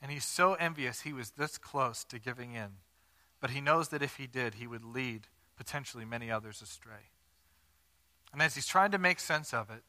and 0.00 0.10
he's 0.10 0.24
so 0.24 0.54
envious 0.54 1.02
he 1.02 1.12
was 1.12 1.30
this 1.30 1.58
close 1.58 2.04
to 2.04 2.18
giving 2.18 2.54
in. 2.54 2.70
But 3.40 3.50
he 3.50 3.60
knows 3.60 3.88
that 3.88 4.02
if 4.02 4.16
he 4.16 4.26
did, 4.26 4.54
he 4.54 4.66
would 4.66 4.84
lead 4.84 5.26
potentially 5.56 6.04
many 6.04 6.30
others 6.30 6.62
astray. 6.62 7.10
And 8.32 8.40
as 8.40 8.54
he's 8.54 8.66
trying 8.66 8.92
to 8.92 8.98
make 8.98 9.20
sense 9.20 9.52
of 9.52 9.68
it, 9.70 9.82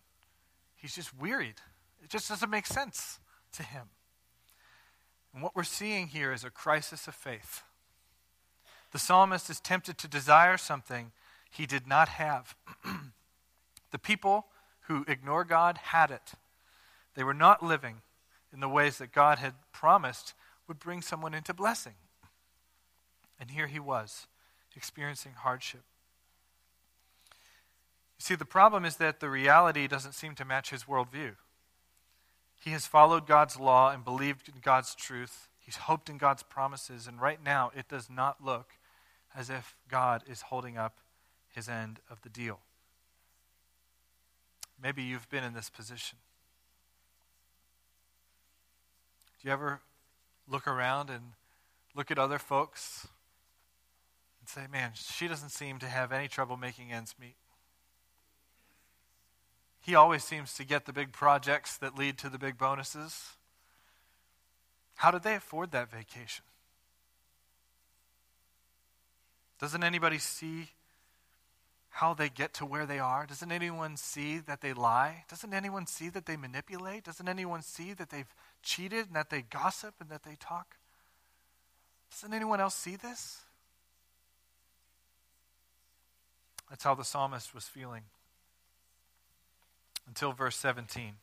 he's 0.75 0.95
just 0.95 1.17
wearied. 1.17 1.61
It 2.03 2.09
just 2.09 2.27
doesn't 2.27 2.49
make 2.49 2.65
sense 2.65 3.19
to 3.53 3.63
him. 3.63 3.89
And 5.33 5.41
what 5.41 5.55
we're 5.55 5.63
seeing 5.63 6.07
here 6.07 6.33
is 6.33 6.43
a 6.43 6.49
crisis 6.49 7.07
of 7.07 7.15
faith. 7.15 7.63
The 8.93 8.99
psalmist 8.99 9.49
is 9.49 9.59
tempted 9.59 9.97
to 9.97 10.07
desire 10.07 10.55
something 10.55 11.11
he 11.49 11.65
did 11.65 11.87
not 11.87 12.09
have. 12.09 12.55
the 13.91 13.97
people 13.97 14.45
who 14.81 15.03
ignore 15.07 15.43
God 15.43 15.79
had 15.85 16.11
it. 16.11 16.33
They 17.15 17.23
were 17.23 17.33
not 17.33 17.63
living 17.63 17.97
in 18.53 18.59
the 18.59 18.69
ways 18.69 18.99
that 18.99 19.11
God 19.11 19.39
had 19.39 19.55
promised 19.71 20.35
would 20.67 20.79
bring 20.79 21.01
someone 21.01 21.33
into 21.33 21.55
blessing. 21.55 21.95
And 23.39 23.49
here 23.49 23.65
he 23.65 23.79
was, 23.79 24.27
experiencing 24.75 25.33
hardship. 25.39 25.81
You 28.19 28.23
see, 28.23 28.35
the 28.35 28.45
problem 28.45 28.85
is 28.85 28.97
that 28.97 29.19
the 29.19 29.29
reality 29.29 29.87
doesn't 29.87 30.13
seem 30.13 30.35
to 30.35 30.45
match 30.45 30.69
his 30.69 30.83
worldview. 30.83 31.31
He 32.63 32.69
has 32.69 32.85
followed 32.85 33.25
God's 33.25 33.59
law 33.59 33.91
and 33.91 34.05
believed 34.05 34.49
in 34.49 34.61
God's 34.61 34.93
truth. 34.93 35.49
He's 35.59 35.77
hoped 35.77 36.09
in 36.09 36.19
God's 36.19 36.43
promises, 36.43 37.07
and 37.07 37.19
right 37.19 37.43
now 37.43 37.71
it 37.75 37.89
does 37.89 38.07
not 38.07 38.43
look 38.43 38.73
as 39.35 39.49
if 39.49 39.75
God 39.89 40.23
is 40.27 40.41
holding 40.41 40.77
up 40.77 40.97
his 41.53 41.67
end 41.67 41.99
of 42.09 42.21
the 42.21 42.29
deal. 42.29 42.59
Maybe 44.81 45.01
you've 45.01 45.29
been 45.29 45.43
in 45.43 45.53
this 45.53 45.69
position. 45.69 46.17
Do 49.41 49.47
you 49.47 49.53
ever 49.53 49.81
look 50.47 50.67
around 50.67 51.09
and 51.09 51.33
look 51.95 52.11
at 52.11 52.19
other 52.19 52.39
folks 52.39 53.07
and 54.39 54.49
say, 54.49 54.67
man, 54.71 54.91
she 54.93 55.27
doesn't 55.27 55.49
seem 55.49 55.79
to 55.79 55.87
have 55.87 56.11
any 56.11 56.27
trouble 56.27 56.57
making 56.57 56.91
ends 56.91 57.15
meet? 57.19 57.35
He 59.81 59.95
always 59.95 60.23
seems 60.23 60.53
to 60.55 60.65
get 60.65 60.85
the 60.85 60.93
big 60.93 61.11
projects 61.11 61.77
that 61.77 61.97
lead 61.97 62.17
to 62.19 62.29
the 62.29 62.37
big 62.37 62.57
bonuses. 62.57 63.35
How 64.95 65.11
did 65.11 65.23
they 65.23 65.35
afford 65.35 65.71
that 65.71 65.91
vacation? 65.91 66.45
Doesn't 69.63 69.85
anybody 69.85 70.17
see 70.17 70.71
how 71.87 72.13
they 72.13 72.27
get 72.27 72.53
to 72.55 72.65
where 72.65 72.85
they 72.85 72.99
are? 72.99 73.25
Doesn't 73.25 73.49
anyone 73.49 73.95
see 73.95 74.39
that 74.39 74.59
they 74.59 74.73
lie? 74.73 75.23
Doesn't 75.29 75.53
anyone 75.53 75.87
see 75.87 76.09
that 76.09 76.25
they 76.25 76.35
manipulate? 76.35 77.05
Doesn't 77.05 77.29
anyone 77.29 77.61
see 77.61 77.93
that 77.93 78.09
they've 78.09 78.27
cheated 78.61 79.07
and 79.07 79.15
that 79.15 79.29
they 79.29 79.41
gossip 79.41 79.93
and 80.01 80.09
that 80.09 80.23
they 80.23 80.35
talk? 80.37 80.75
Doesn't 82.11 82.33
anyone 82.33 82.59
else 82.59 82.75
see 82.75 82.97
this? 82.97 83.43
That's 86.69 86.83
how 86.83 86.93
the 86.93 87.05
psalmist 87.05 87.55
was 87.55 87.63
feeling 87.63 88.03
until 90.05 90.33
verse 90.33 90.57
17. 90.57 91.13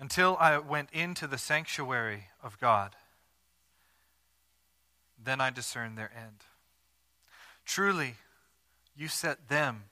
Until 0.00 0.38
I 0.40 0.56
went 0.56 0.88
into 0.94 1.26
the 1.26 1.36
sanctuary 1.36 2.28
of 2.42 2.58
God, 2.58 2.96
then 5.22 5.40
I 5.40 5.50
discern 5.50 5.94
their 5.94 6.10
end. 6.16 6.44
Truly, 7.64 8.14
you 8.96 9.08
set 9.08 9.48
them 9.48 9.84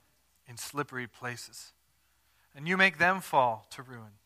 in 0.48 0.56
slippery 0.56 1.06
places, 1.06 1.72
and 2.54 2.68
you 2.68 2.76
make 2.76 2.98
them 2.98 3.20
fall 3.20 3.66
to 3.70 3.82
ruin. 3.82 4.18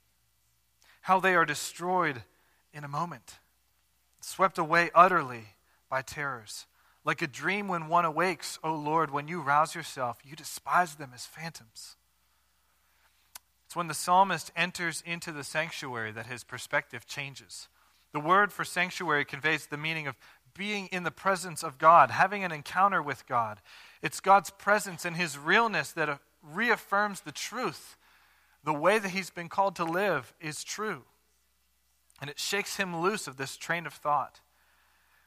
How 1.03 1.21
they 1.21 1.35
are 1.35 1.47
destroyed 1.47 2.23
in 2.75 2.85
a 2.85 2.89
moment, 2.89 3.39
swept 4.21 4.59
away 4.59 4.91
utterly 4.95 5.55
by 5.89 6.03
terrors. 6.03 6.67
Like 7.05 7.23
a 7.23 7.27
dream 7.27 7.69
when 7.69 7.89
one 7.89 8.05
awakes, 8.05 8.59
O 8.63 8.75
Lord, 8.75 9.11
when 9.11 9.29
you 9.29 9.41
rouse 9.41 9.75
yourself, 9.75 10.19
you 10.25 10.37
despise 10.37 10.97
them 10.97 11.13
as 11.15 11.25
phantoms. 11.25 11.97
It's 13.65 13.77
when 13.77 13.87
the 13.87 13.95
psalmist 13.95 14.53
enters 14.57 15.03
into 15.07 15.33
the 15.33 15.45
sanctuary 15.45 16.13
that 16.13 16.27
his 16.27 16.45
perspective 16.45 17.07
changes. 17.07 17.69
The 18.13 18.21
word 18.21 18.53
for 18.53 18.65
sanctuary 18.65 19.25
conveys 19.25 19.67
the 19.67 19.77
meaning 19.77 20.07
of 20.07 20.17
being 20.59 20.89
in 20.89 21.05
the 21.05 21.11
presence 21.11 21.63
of 21.63 21.79
God, 21.79 22.11
having 22.11 22.45
an 22.45 22.53
encounter 22.53 23.01
with 23.01 23.27
God. 23.27 23.61
It's 24.03 24.21
God's 24.21 24.51
presence 24.51 25.07
and 25.07 25.17
His 25.17 25.39
realness 25.39 25.93
that 25.93 26.21
reaffirms 26.43 27.21
the 27.21 27.33
truth. 27.33 27.97
The 28.65 28.75
way 28.75 28.99
that 28.99 29.13
He's 29.13 29.31
been 29.31 29.49
called 29.49 29.77
to 29.77 29.85
live 29.85 30.35
is 30.41 30.65
true. 30.65 31.05
And 32.21 32.29
it 32.29 32.39
shakes 32.39 32.77
him 32.77 33.01
loose 33.01 33.27
of 33.29 33.37
this 33.37 33.57
train 33.57 33.87
of 33.87 33.95
thought. 33.95 34.41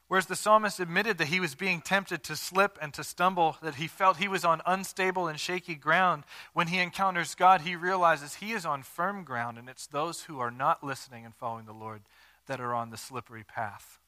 Whereas 0.08 0.26
the 0.26 0.36
psalmist 0.36 0.78
admitted 0.78 1.16
that 1.16 1.28
he 1.28 1.40
was 1.40 1.54
being 1.54 1.80
tempted 1.80 2.22
to 2.24 2.36
slip 2.36 2.78
and 2.82 2.92
to 2.92 3.02
stumble, 3.02 3.56
that 3.62 3.76
he 3.76 3.86
felt 3.86 4.18
he 4.18 4.28
was 4.28 4.44
on 4.44 4.60
unstable 4.66 5.26
and 5.26 5.40
shaky 5.40 5.74
ground, 5.74 6.24
when 6.52 6.66
he 6.66 6.80
encounters 6.80 7.34
God, 7.34 7.62
he 7.62 7.76
realizes 7.76 8.34
he 8.34 8.52
is 8.52 8.66
on 8.66 8.82
firm 8.82 9.24
ground, 9.24 9.56
and 9.56 9.70
it's 9.70 9.86
those 9.86 10.24
who 10.24 10.38
are 10.38 10.50
not 10.50 10.84
listening 10.84 11.24
and 11.24 11.34
following 11.34 11.64
the 11.64 11.72
Lord 11.72 12.02
that 12.46 12.60
are 12.60 12.74
on 12.74 12.90
the 12.90 12.98
slippery 12.98 13.42
path. 13.42 14.01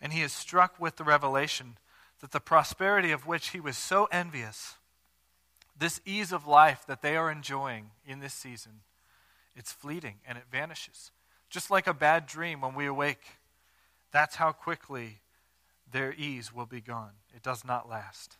And 0.00 0.12
he 0.12 0.22
is 0.22 0.32
struck 0.32 0.80
with 0.80 0.96
the 0.96 1.04
revelation 1.04 1.76
that 2.20 2.32
the 2.32 2.40
prosperity 2.40 3.12
of 3.12 3.26
which 3.26 3.48
he 3.48 3.60
was 3.60 3.76
so 3.76 4.08
envious, 4.12 4.76
this 5.78 6.00
ease 6.04 6.32
of 6.32 6.46
life 6.46 6.84
that 6.86 7.02
they 7.02 7.16
are 7.16 7.30
enjoying 7.30 7.90
in 8.06 8.20
this 8.20 8.34
season, 8.34 8.80
it's 9.56 9.72
fleeting 9.72 10.16
and 10.26 10.38
it 10.38 10.44
vanishes. 10.50 11.12
Just 11.48 11.70
like 11.70 11.86
a 11.86 11.94
bad 11.94 12.26
dream 12.26 12.60
when 12.60 12.74
we 12.74 12.86
awake, 12.86 13.22
that's 14.12 14.36
how 14.36 14.52
quickly 14.52 15.20
their 15.90 16.12
ease 16.12 16.54
will 16.54 16.66
be 16.66 16.80
gone. 16.80 17.12
It 17.34 17.42
does 17.42 17.64
not 17.64 17.88
last. 17.88 18.36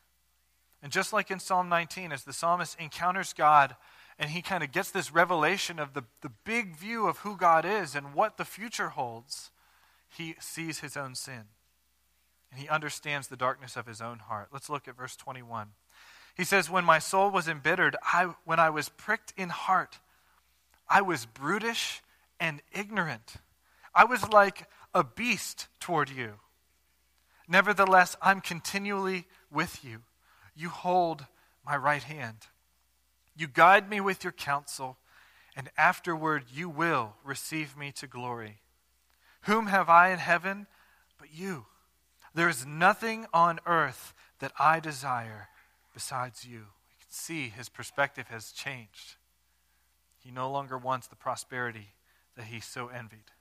And 0.83 0.92
just 0.92 1.12
like 1.12 1.31
in 1.31 1.40
Psalm 1.40 1.68
19, 1.68 2.12
as 2.12 2.25
the 2.25 2.33
psalmist 2.33 2.79
encounters 2.79 3.33
God 3.33 3.77
and 4.18 4.31
he 4.31 4.42
kind 4.42 4.62
of 4.62 4.73
gets 4.73 4.90
this 4.90 5.12
revelation 5.12 5.79
of 5.79 5.94
the, 5.94 6.05
the 6.20 6.31
big 6.44 6.77
view 6.77 7.07
of 7.07 7.18
who 7.18 7.37
God 7.37 7.64
is 7.64 7.94
and 7.94 8.14
what 8.14 8.37
the 8.37 8.44
future 8.44 8.90
holds, 8.90 9.51
he 10.16 10.35
sees 10.40 10.81
his 10.81 10.96
own 10.96 11.14
sin 11.14 11.44
and 12.51 12.61
he 12.61 12.68
understands 12.68 13.29
the 13.29 13.37
darkness 13.37 13.77
of 13.77 13.87
his 13.87 14.01
own 14.01 14.18
heart. 14.18 14.49
Let's 14.53 14.68
look 14.68 14.88
at 14.88 14.96
verse 14.96 15.16
21. 15.16 15.68
He 16.37 16.44
says, 16.44 16.70
When 16.70 16.85
my 16.85 16.99
soul 16.99 17.31
was 17.31 17.49
embittered, 17.49 17.96
I, 18.03 18.35
when 18.44 18.59
I 18.59 18.70
was 18.70 18.88
pricked 18.88 19.33
in 19.37 19.51
heart, 19.51 19.99
I 20.88 21.03
was 21.03 21.27
brutish 21.27 22.03
and 22.40 22.61
ignorant. 22.73 23.35
I 23.94 24.05
was 24.05 24.29
like 24.29 24.66
a 24.94 25.05
beast 25.05 25.68
toward 25.79 26.11
you. 26.11 26.35
Nevertheless, 27.49 28.16
I'm 28.20 28.40
continually 28.40 29.27
with 29.51 29.85
you. 29.85 30.03
You 30.57 30.68
hold 30.68 31.27
my 31.64 31.77
right 31.77 32.03
hand. 32.03 32.46
You 33.37 33.46
guide 33.46 33.88
me 33.88 34.01
with 34.01 34.25
your 34.25 34.33
counsel, 34.33 34.99
and 35.57 35.70
afterward 35.77 36.44
you 36.53 36.68
will 36.68 37.14
receive 37.25 37.77
me 37.77 37.92
to 37.92 38.07
glory. 38.07 38.61
Whom 39.42 39.66
have 39.66 39.88
I 39.88 40.11
in 40.11 40.18
heaven 40.18 40.66
but 41.18 41.29
you? 41.33 41.66
There 42.35 42.48
is 42.48 42.66
nothing 42.66 43.26
on 43.33 43.59
earth 43.66 44.14
that 44.38 44.53
I 44.59 44.81
desire 44.81 45.48
besides 45.92 46.44
you. 46.44 46.59
We 46.59 46.96
can 47.00 47.11
see 47.11 47.48
his 47.48 47.68
perspective 47.68 48.29
has 48.29 48.53
changed. 48.53 49.16
He 50.22 50.31
no 50.31 50.50
longer 50.50 50.79
wants 50.79 51.07
the 51.07 51.16
prosperity 51.16 51.88
that 52.37 52.46
he 52.46 52.61
so 52.61 52.88
envied. 52.88 53.33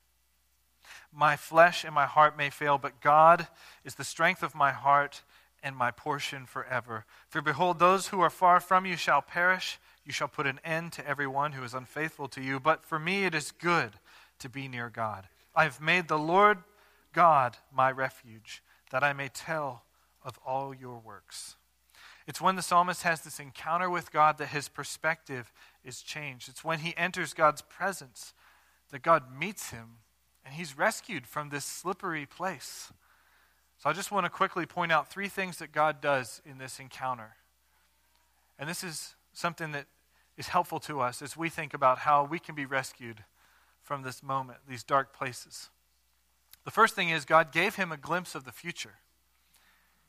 My 1.14 1.36
flesh 1.36 1.84
and 1.84 1.94
my 1.94 2.06
heart 2.06 2.38
may 2.38 2.50
fail, 2.50 2.78
but 2.78 3.02
God 3.02 3.48
is 3.84 3.96
the 3.96 4.04
strength 4.04 4.42
of 4.42 4.56
my 4.56 4.72
heart 4.72 5.22
and 5.62 5.76
my 5.76 5.92
portion 5.92 6.46
forever. 6.46 7.06
For 7.28 7.42
behold, 7.42 7.80
those 7.80 8.08
who 8.08 8.22
are 8.22 8.30
far 8.30 8.60
from 8.60 8.86
you 8.86 8.96
shall 8.96 9.22
perish. 9.22 9.80
You 10.06 10.14
shall 10.14 10.28
put 10.28 10.48
an 10.48 10.60
end 10.64 10.94
to 10.94 11.08
every 11.08 11.28
one 11.28 11.52
who 11.52 11.64
is 11.64 11.74
unfaithful 11.74 12.28
to 12.30 12.42
you. 12.42 12.60
But 12.60 12.86
for 12.86 12.98
me 12.98 13.26
it 13.26 13.36
is 13.36 13.52
good 13.52 13.92
to 14.40 14.50
be 14.50 14.68
near 14.68 14.90
God. 14.90 15.28
I 15.60 15.64
have 15.64 15.82
made 15.82 16.08
the 16.08 16.18
Lord 16.18 16.60
God 17.12 17.58
my 17.76 17.92
refuge 17.92 18.64
that 18.92 19.04
I 19.04 19.12
may 19.12 19.28
tell 19.28 19.84
of 20.24 20.40
all 20.46 20.74
your 20.74 21.00
works. 21.00 21.58
It's 22.26 22.40
when 22.40 22.56
the 22.56 22.62
psalmist 22.62 23.04
has 23.04 23.20
this 23.20 23.42
encounter 23.42 23.90
with 23.90 24.14
God 24.14 24.38
that 24.38 24.48
his 24.48 24.70
perspective 24.70 25.52
is 25.84 26.02
changed. 26.02 26.48
It's 26.48 26.64
when 26.64 26.80
he 26.80 26.96
enters 26.96 27.34
God's 27.34 27.62
presence 27.62 28.34
that 28.92 29.02
God 29.02 29.38
meets 29.38 29.72
him 29.72 29.98
and 30.46 30.54
he's 30.54 30.78
rescued 30.78 31.28
from 31.28 31.50
this 31.50 31.66
slippery 31.66 32.26
place. 32.26 32.94
So 33.80 33.90
I 33.90 33.92
just 33.92 34.14
want 34.14 34.26
to 34.26 34.30
quickly 34.30 34.66
point 34.66 34.94
out 34.94 35.12
three 35.12 35.28
things 35.28 35.58
that 35.58 35.74
God 35.74 36.00
does 36.00 36.42
in 36.46 36.58
this 36.58 36.80
encounter. 36.80 37.32
And 38.58 38.70
this 38.70 38.82
is 38.82 39.16
something 39.34 39.74
that 39.74 39.88
is 40.38 40.48
helpful 40.48 40.80
to 40.80 41.02
us 41.02 41.22
as 41.22 41.36
we 41.36 41.50
think 41.50 41.74
about 41.74 42.00
how 42.00 42.24
we 42.24 42.40
can 42.40 42.56
be 42.56 42.66
rescued 42.66 43.26
from 43.90 44.04
this 44.04 44.22
moment, 44.22 44.60
these 44.70 44.84
dark 44.84 45.18
places. 45.18 45.70
The 46.64 46.72
first 46.72 46.94
thing 46.94 47.10
is 47.10 47.26
God 47.26 47.52
gave 47.52 47.76
him 47.76 47.92
a 47.92 47.98
glimpse 47.98 48.36
of 48.36 48.46
the 48.46 48.52
future 48.52 49.00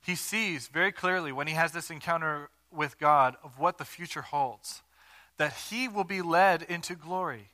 he 0.02 0.14
sees 0.14 0.68
very 0.68 0.92
clearly 0.92 1.32
when 1.32 1.46
he 1.46 1.54
has 1.54 1.72
this 1.72 1.90
encounter 1.90 2.48
with 2.72 2.98
God 2.98 3.36
of 3.42 3.58
what 3.58 3.78
the 3.78 3.84
future 3.84 4.22
holds. 4.22 4.82
That 5.36 5.52
he 5.70 5.88
will 5.88 6.04
be 6.04 6.22
led 6.22 6.62
into 6.62 6.94
glory. 6.94 7.50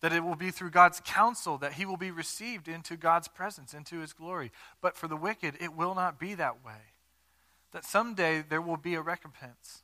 That 0.00 0.12
it 0.12 0.24
will 0.24 0.36
be 0.36 0.50
through 0.50 0.70
God's 0.70 1.00
counsel 1.04 1.58
that 1.58 1.74
he 1.74 1.86
will 1.86 1.96
be 1.96 2.10
received 2.10 2.68
into 2.68 2.96
God's 2.96 3.28
presence, 3.28 3.72
into 3.72 4.00
his 4.00 4.12
glory. 4.12 4.50
But 4.80 4.96
for 4.96 5.08
the 5.08 5.16
wicked, 5.16 5.56
it 5.60 5.74
will 5.74 5.94
not 5.94 6.18
be 6.18 6.34
that 6.34 6.64
way. 6.64 6.92
That 7.72 7.84
someday 7.84 8.42
there 8.46 8.60
will 8.60 8.76
be 8.76 8.94
a 8.94 9.00
recompense. 9.00 9.82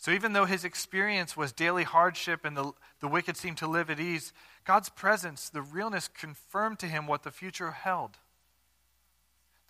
So 0.00 0.10
even 0.10 0.32
though 0.32 0.46
his 0.46 0.64
experience 0.64 1.36
was 1.36 1.52
daily 1.52 1.84
hardship 1.84 2.44
and 2.44 2.56
the, 2.56 2.72
the 2.98 3.06
wicked 3.06 3.36
seemed 3.36 3.58
to 3.58 3.68
live 3.68 3.88
at 3.88 4.00
ease, 4.00 4.32
God's 4.64 4.88
presence, 4.88 5.48
the 5.48 5.62
realness, 5.62 6.08
confirmed 6.08 6.80
to 6.80 6.86
him 6.86 7.06
what 7.06 7.22
the 7.22 7.30
future 7.30 7.70
held 7.70 8.16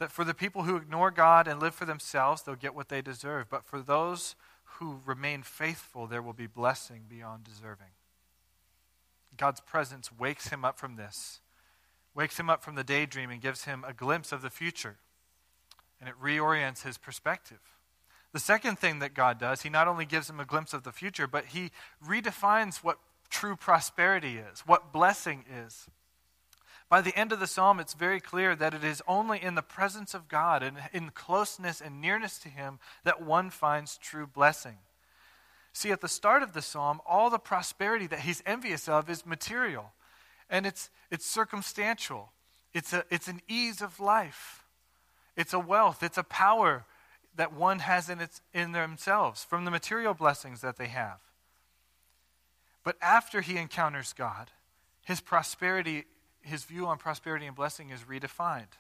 that 0.01 0.11
for 0.11 0.25
the 0.25 0.35
people 0.35 0.63
who 0.63 0.77
ignore 0.77 1.11
God 1.11 1.47
and 1.47 1.61
live 1.61 1.75
for 1.75 1.85
themselves, 1.85 2.43
they'll 2.43 2.57
get 2.57 2.75
what 2.75 2.89
they 2.89 3.03
deserve. 3.03 3.49
But 3.51 3.67
for 3.67 3.81
those 3.81 4.35
who 4.65 5.01
remain 5.05 5.43
faithful, 5.43 6.07
there 6.07 6.23
will 6.23 6.33
be 6.33 6.47
blessing 6.47 7.03
beyond 7.07 7.45
deserving. 7.45 7.93
God's 9.37 9.61
presence 9.61 10.11
wakes 10.11 10.49
him 10.49 10.65
up 10.65 10.79
from 10.79 10.97
this, 10.97 11.41
wakes 12.15 12.41
him 12.41 12.49
up 12.49 12.65
from 12.65 12.77
the 12.77 12.85
daydream, 12.85 13.31
and 13.31 13.43
gives 13.43 13.65
him 13.65 13.85
a 13.87 13.93
glimpse 13.93 14.33
of 14.33 14.41
the 14.41 14.49
future. 14.49 14.97
And 16.01 16.09
it 16.09 16.15
reorients 16.21 16.83
his 16.83 16.97
perspective. 16.97 17.61
The 18.33 18.39
second 18.39 18.79
thing 18.79 19.01
that 19.01 19.15
God 19.15 19.39
does, 19.39 19.63
he 19.63 19.71
not 19.71 19.89
only 19.89 20.05
gives 20.05 20.31
him 20.31 20.39
a 20.39 20.45
glimpse 20.45 20.73
of 20.73 20.85
the 20.85 20.93
future, 20.93 21.27
but 21.27 21.47
he 21.47 21.71
redefines 22.07 22.77
what 22.79 22.99
true 23.29 23.57
prosperity 23.57 24.39
is, 24.39 24.61
what 24.61 24.93
blessing 24.93 25.45
is. 25.65 25.87
By 26.89 27.01
the 27.01 27.17
end 27.17 27.33
of 27.33 27.39
the 27.39 27.47
psalm, 27.47 27.79
it's 27.79 27.95
very 27.95 28.21
clear 28.21 28.57
that 28.57 28.75
it 28.75 28.83
is 28.83 29.03
only 29.07 29.43
in 29.43 29.55
the 29.55 29.63
presence 29.63 30.13
of 30.13 30.29
God 30.29 30.63
and 30.63 30.77
in 30.93 31.11
closeness 31.11 31.81
and 31.81 32.01
nearness 32.01 32.39
to 32.41 32.49
Him 32.49 32.81
that 33.05 33.23
one 33.23 33.51
finds 33.51 33.97
true 33.97 34.27
blessing. 34.27 34.79
See, 35.73 35.93
at 35.93 36.01
the 36.01 36.09
start 36.09 36.43
of 36.43 36.53
the 36.53 36.63
psalm, 36.63 37.01
all 37.07 37.31
the 37.31 37.39
prosperity 37.39 38.09
that 38.09 38.21
he's 38.21 38.43
envious 38.45 38.89
of 38.89 39.09
is 39.09 39.25
material, 39.25 39.93
and 40.49 40.67
it's, 40.67 40.91
it's 41.11 41.25
circumstantial. 41.25 42.33
It's, 42.75 42.93
a, 42.93 43.05
it's 43.11 43.29
an 43.29 43.41
ease 43.49 43.81
of 43.81 44.01
life, 44.01 44.65
it's 45.37 45.53
a 45.53 45.61
wealth, 45.61 46.03
it's 46.03 46.19
a 46.19 46.25
power 46.25 46.85
that 47.37 47.53
one 47.53 47.81
has 47.81 48.09
in, 48.11 48.21
its, 48.21 48.41
in 48.53 48.73
themselves 48.73 49.45
from 49.45 49.65
the 49.65 49.71
material 49.71 50.15
blessings 50.15 50.61
that 50.61 50.77
they 50.77 50.89
have. 50.89 51.19
But 52.83 52.97
after 53.01 53.41
he 53.41 53.57
encounters 53.57 54.13
God, 54.13 54.51
his 55.05 55.21
prosperity 55.21 56.07
his 56.43 56.65
view 56.65 56.87
on 56.87 56.99
prosperity 56.99 57.47
and 57.47 57.57
blessing 57.57 57.91
is 57.91 58.03
redefined. 58.03 58.79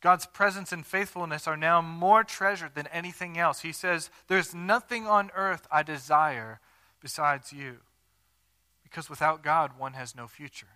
God's 0.00 0.26
presence 0.26 0.72
and 0.72 0.86
faithfulness 0.86 1.48
are 1.48 1.56
now 1.56 1.80
more 1.80 2.22
treasured 2.22 2.74
than 2.74 2.86
anything 2.88 3.36
else. 3.38 3.60
He 3.60 3.72
says, 3.72 4.10
There's 4.28 4.54
nothing 4.54 5.06
on 5.06 5.30
earth 5.34 5.66
I 5.72 5.82
desire 5.82 6.60
besides 7.00 7.52
you. 7.52 7.78
Because 8.84 9.10
without 9.10 9.42
God, 9.42 9.72
one 9.76 9.94
has 9.94 10.14
no 10.14 10.26
future. 10.26 10.68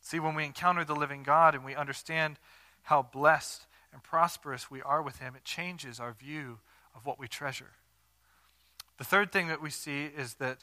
See, 0.00 0.18
when 0.18 0.34
we 0.34 0.44
encounter 0.44 0.84
the 0.84 0.94
living 0.94 1.22
God 1.22 1.54
and 1.54 1.64
we 1.64 1.74
understand 1.74 2.38
how 2.82 3.02
blessed 3.02 3.66
and 3.92 4.02
prosperous 4.02 4.70
we 4.70 4.82
are 4.82 5.02
with 5.02 5.18
Him, 5.18 5.34
it 5.36 5.44
changes 5.44 6.00
our 6.00 6.12
view 6.12 6.58
of 6.94 7.06
what 7.06 7.18
we 7.18 7.28
treasure. 7.28 7.72
The 8.98 9.04
third 9.04 9.32
thing 9.32 9.48
that 9.48 9.62
we 9.62 9.70
see 9.70 10.06
is 10.06 10.34
that 10.34 10.58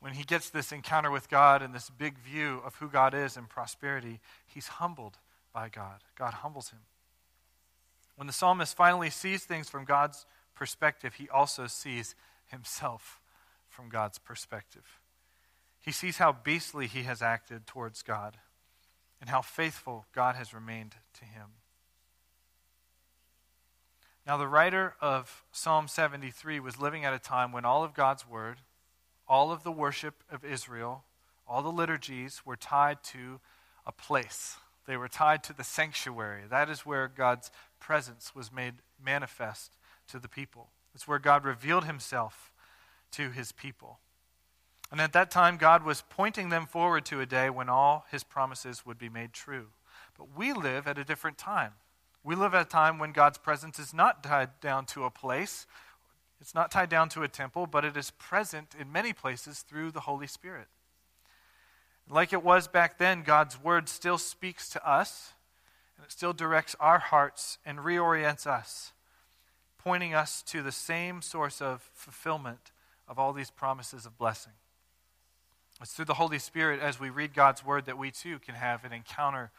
when 0.00 0.14
he 0.14 0.24
gets 0.24 0.50
this 0.50 0.72
encounter 0.72 1.10
with 1.10 1.28
God 1.28 1.62
and 1.62 1.74
this 1.74 1.90
big 1.90 2.18
view 2.18 2.60
of 2.64 2.74
who 2.76 2.88
God 2.88 3.14
is 3.14 3.36
and 3.36 3.48
prosperity, 3.48 4.20
he's 4.46 4.66
humbled 4.66 5.18
by 5.52 5.68
God. 5.68 6.02
God 6.16 6.34
humbles 6.34 6.70
him. 6.70 6.80
When 8.16 8.26
the 8.26 8.32
psalmist 8.32 8.76
finally 8.76 9.10
sees 9.10 9.44
things 9.44 9.68
from 9.68 9.84
God's 9.84 10.26
perspective, 10.54 11.14
he 11.14 11.28
also 11.28 11.66
sees 11.66 12.14
himself 12.46 13.20
from 13.68 13.88
God's 13.88 14.18
perspective. 14.18 15.00
He 15.80 15.92
sees 15.92 16.18
how 16.18 16.32
beastly 16.32 16.86
he 16.86 17.04
has 17.04 17.22
acted 17.22 17.66
towards 17.66 18.02
God 18.02 18.36
and 19.20 19.30
how 19.30 19.42
faithful 19.42 20.06
God 20.14 20.34
has 20.34 20.52
remained 20.52 20.96
to 21.14 21.24
him. 21.24 21.46
Now, 24.30 24.36
the 24.36 24.46
writer 24.46 24.94
of 25.00 25.42
Psalm 25.50 25.88
73 25.88 26.60
was 26.60 26.78
living 26.78 27.04
at 27.04 27.12
a 27.12 27.18
time 27.18 27.50
when 27.50 27.64
all 27.64 27.82
of 27.82 27.94
God's 27.94 28.28
word, 28.28 28.58
all 29.26 29.50
of 29.50 29.64
the 29.64 29.72
worship 29.72 30.22
of 30.30 30.44
Israel, 30.44 31.02
all 31.48 31.64
the 31.64 31.72
liturgies 31.72 32.46
were 32.46 32.54
tied 32.54 33.02
to 33.06 33.40
a 33.84 33.90
place. 33.90 34.58
They 34.86 34.96
were 34.96 35.08
tied 35.08 35.42
to 35.42 35.52
the 35.52 35.64
sanctuary. 35.64 36.42
That 36.48 36.70
is 36.70 36.86
where 36.86 37.08
God's 37.08 37.50
presence 37.80 38.32
was 38.32 38.52
made 38.52 38.74
manifest 39.04 39.76
to 40.12 40.20
the 40.20 40.28
people. 40.28 40.68
It's 40.94 41.08
where 41.08 41.18
God 41.18 41.44
revealed 41.44 41.86
himself 41.86 42.52
to 43.10 43.30
his 43.30 43.50
people. 43.50 43.98
And 44.92 45.00
at 45.00 45.12
that 45.12 45.32
time, 45.32 45.56
God 45.56 45.84
was 45.84 46.04
pointing 46.08 46.50
them 46.50 46.66
forward 46.66 47.04
to 47.06 47.20
a 47.20 47.26
day 47.26 47.50
when 47.50 47.68
all 47.68 48.06
his 48.12 48.22
promises 48.22 48.86
would 48.86 48.96
be 48.96 49.08
made 49.08 49.32
true. 49.32 49.70
But 50.16 50.36
we 50.36 50.52
live 50.52 50.86
at 50.86 50.98
a 50.98 51.04
different 51.04 51.36
time. 51.36 51.72
We 52.22 52.34
live 52.34 52.54
at 52.54 52.62
a 52.62 52.68
time 52.68 52.98
when 52.98 53.12
God's 53.12 53.38
presence 53.38 53.78
is 53.78 53.94
not 53.94 54.22
tied 54.22 54.60
down 54.60 54.86
to 54.86 55.04
a 55.04 55.10
place 55.10 55.66
it's 56.40 56.54
not 56.54 56.70
tied 56.70 56.88
down 56.88 57.10
to 57.10 57.22
a 57.22 57.28
temple, 57.28 57.66
but 57.66 57.84
it 57.84 57.96
is 57.96 58.10
present 58.12 58.74
in 58.78 58.90
many 58.90 59.12
places 59.12 59.60
through 59.60 59.90
the 59.90 60.00
Holy 60.00 60.26
Spirit. 60.26 60.68
Like 62.08 62.32
it 62.32 62.42
was 62.42 62.66
back 62.66 62.98
then, 62.98 63.22
God's 63.22 63.62
word 63.62 63.88
still 63.88 64.18
speaks 64.18 64.68
to 64.70 64.88
us, 64.88 65.34
and 65.96 66.06
it 66.06 66.10
still 66.10 66.32
directs 66.32 66.74
our 66.80 66.98
hearts 66.98 67.58
and 67.64 67.78
reorients 67.78 68.46
us, 68.46 68.92
pointing 69.78 70.14
us 70.14 70.42
to 70.44 70.62
the 70.62 70.72
same 70.72 71.20
source 71.20 71.60
of 71.60 71.88
fulfillment 71.92 72.72
of 73.06 73.18
all 73.18 73.32
these 73.32 73.50
promises 73.50 74.06
of 74.06 74.16
blessing. 74.16 74.54
It's 75.80 75.92
through 75.92 76.06
the 76.06 76.14
Holy 76.14 76.38
Spirit, 76.38 76.80
as 76.80 76.98
we 76.98 77.10
read 77.10 77.34
God's 77.34 77.64
word, 77.64 77.86
that 77.86 77.98
we 77.98 78.10
too 78.10 78.38
can 78.38 78.54
have 78.54 78.84
an 78.84 78.92
encounter 78.92 79.50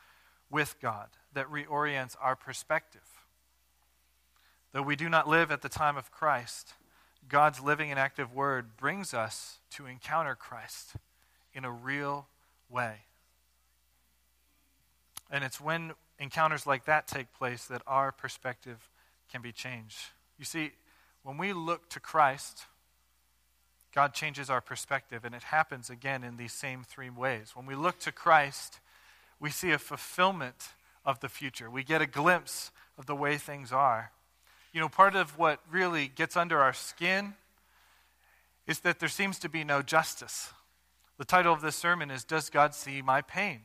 with 0.52 0.76
God 0.82 1.08
that 1.34 1.50
reorients 1.50 2.16
our 2.22 2.36
perspective. 2.36 3.02
Though 4.74 4.82
we 4.82 4.96
do 4.96 5.10
not 5.10 5.28
live 5.28 5.52
at 5.52 5.62
the 5.62 5.70
time 5.70 5.98
of 5.98 6.12
Christ, 6.12 6.74
God's 7.28 7.60
living 7.60 7.90
and 7.90 8.00
active 8.00 8.34
word 8.34 8.78
brings 8.78 9.14
us 9.14 9.60
to 9.72 9.86
encounter 9.86 10.36
Christ 10.36 10.94
in 11.54 11.66
a 11.66 11.72
real 11.72 12.28
way. 12.70 13.02
And 15.30 15.44
it's 15.44 15.62
when 15.62 15.94
encounters 16.20 16.68
like 16.68 16.86
that 16.86 17.08
take 17.08 17.34
place 17.34 17.66
that 17.66 17.82
our 17.88 18.12
perspective 18.12 18.90
can 19.32 19.42
be 19.42 19.52
changed. 19.52 19.98
You 20.38 20.46
see, 20.46 20.72
when 21.24 21.38
we 21.38 21.54
look 21.54 21.90
to 21.90 22.00
Christ, 22.00 22.66
God 23.94 24.14
changes 24.14 24.50
our 24.50 24.62
perspective, 24.62 25.26
and 25.26 25.36
it 25.36 25.44
happens 25.44 25.90
again 25.90 26.24
in 26.24 26.38
these 26.38 26.54
same 26.54 26.84
three 26.84 27.10
ways. 27.10 27.52
When 27.56 27.66
we 27.66 27.76
look 27.76 28.00
to 28.00 28.12
Christ, 28.12 28.80
we 29.42 29.50
see 29.50 29.72
a 29.72 29.80
fulfillment 29.80 30.70
of 31.04 31.20
the 31.20 31.28
future, 31.28 31.70
we 31.70 31.84
get 31.84 32.02
a 32.02 32.06
glimpse 32.06 32.72
of 32.98 33.08
the 33.08 33.16
way 33.16 33.38
things 33.38 33.72
are. 33.72 34.12
You 34.72 34.80
know, 34.80 34.88
part 34.88 35.16
of 35.16 35.38
what 35.38 35.60
really 35.70 36.08
gets 36.08 36.38
under 36.38 36.60
our 36.60 36.74
skin 36.74 37.34
is 38.68 38.82
that 38.82 39.00
there 39.00 39.10
seems 39.10 39.40
to 39.40 39.50
be 39.50 39.64
no 39.64 39.82
justice. 39.82 40.54
The 41.18 41.26
title 41.26 41.54
of 41.54 41.62
this 41.62 41.76
sermon 41.76 42.12
is 42.12 42.24
Does 42.24 42.52
God 42.52 42.76
See 42.76 43.02
My 43.02 43.22
Pain? 43.22 43.62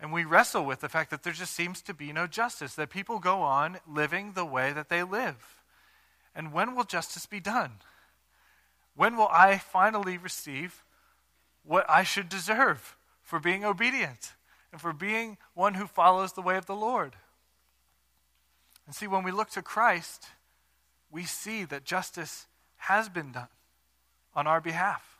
And 0.00 0.12
we 0.12 0.24
wrestle 0.24 0.64
with 0.64 0.80
the 0.80 0.88
fact 0.88 1.10
that 1.10 1.24
there 1.24 1.32
just 1.32 1.52
seems 1.52 1.82
to 1.82 1.92
be 1.92 2.12
no 2.12 2.26
justice, 2.26 2.74
that 2.74 2.90
people 2.90 3.18
go 3.18 3.42
on 3.42 3.78
living 3.86 4.32
the 4.32 4.44
way 4.44 4.72
that 4.72 4.88
they 4.88 5.02
live. 5.02 5.56
And 6.34 6.52
when 6.52 6.76
will 6.76 6.84
justice 6.84 7.26
be 7.26 7.40
done? 7.40 7.72
When 8.94 9.16
will 9.16 9.28
I 9.28 9.58
finally 9.58 10.16
receive 10.16 10.84
what 11.64 11.84
I 11.88 12.04
should 12.04 12.28
deserve 12.28 12.96
for 13.22 13.40
being 13.40 13.64
obedient 13.64 14.34
and 14.72 14.80
for 14.80 14.92
being 14.92 15.38
one 15.54 15.74
who 15.74 15.86
follows 15.86 16.32
the 16.32 16.42
way 16.42 16.56
of 16.56 16.66
the 16.66 16.76
Lord? 16.76 17.16
And 18.86 18.94
see, 18.94 19.06
when 19.06 19.24
we 19.24 19.32
look 19.32 19.50
to 19.50 19.62
Christ, 19.62 20.26
we 21.10 21.24
see 21.24 21.64
that 21.64 21.84
justice 21.84 22.46
has 22.76 23.08
been 23.08 23.32
done 23.32 23.48
on 24.34 24.46
our 24.46 24.60
behalf. 24.60 25.18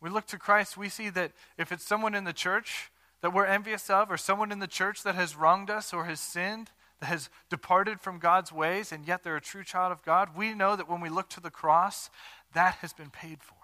We 0.00 0.08
look 0.08 0.26
to 0.28 0.38
Christ, 0.38 0.76
we 0.76 0.88
see 0.88 1.10
that 1.10 1.32
if 1.58 1.70
it's 1.72 1.86
someone 1.86 2.14
in 2.14 2.24
the 2.24 2.32
church 2.32 2.90
that 3.20 3.34
we're 3.34 3.44
envious 3.44 3.90
of, 3.90 4.10
or 4.10 4.16
someone 4.16 4.50
in 4.50 4.60
the 4.60 4.66
church 4.66 5.02
that 5.02 5.14
has 5.14 5.36
wronged 5.36 5.68
us 5.68 5.92
or 5.92 6.06
has 6.06 6.20
sinned, 6.20 6.70
that 7.00 7.06
has 7.06 7.28
departed 7.50 8.00
from 8.00 8.18
God's 8.18 8.50
ways 8.50 8.92
and 8.92 9.06
yet 9.06 9.22
they're 9.22 9.36
a 9.36 9.42
true 9.42 9.64
child 9.64 9.92
of 9.92 10.02
God, 10.02 10.30
we 10.34 10.54
know 10.54 10.76
that 10.76 10.88
when 10.88 11.02
we 11.02 11.10
look 11.10 11.28
to 11.30 11.40
the 11.40 11.50
cross, 11.50 12.08
that 12.54 12.76
has 12.76 12.92
been 12.92 13.10
paid 13.10 13.42
for. 13.42 13.59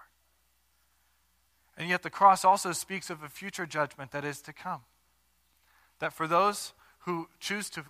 And 1.77 1.89
yet 1.89 2.03
the 2.03 2.11
cross 2.11 2.45
also 2.45 2.73
speaks 2.73 3.11
of 3.11 3.23
a 3.23 3.29
future 3.29 3.67
judgment 3.67 4.11
that 4.13 4.25
is 4.25 4.41
to 4.43 4.53
come. 4.53 4.83
That 5.99 6.13
for 6.13 6.27
those 6.27 6.73
who 7.01 7.29
choose 7.39 7.69
to 7.71 7.85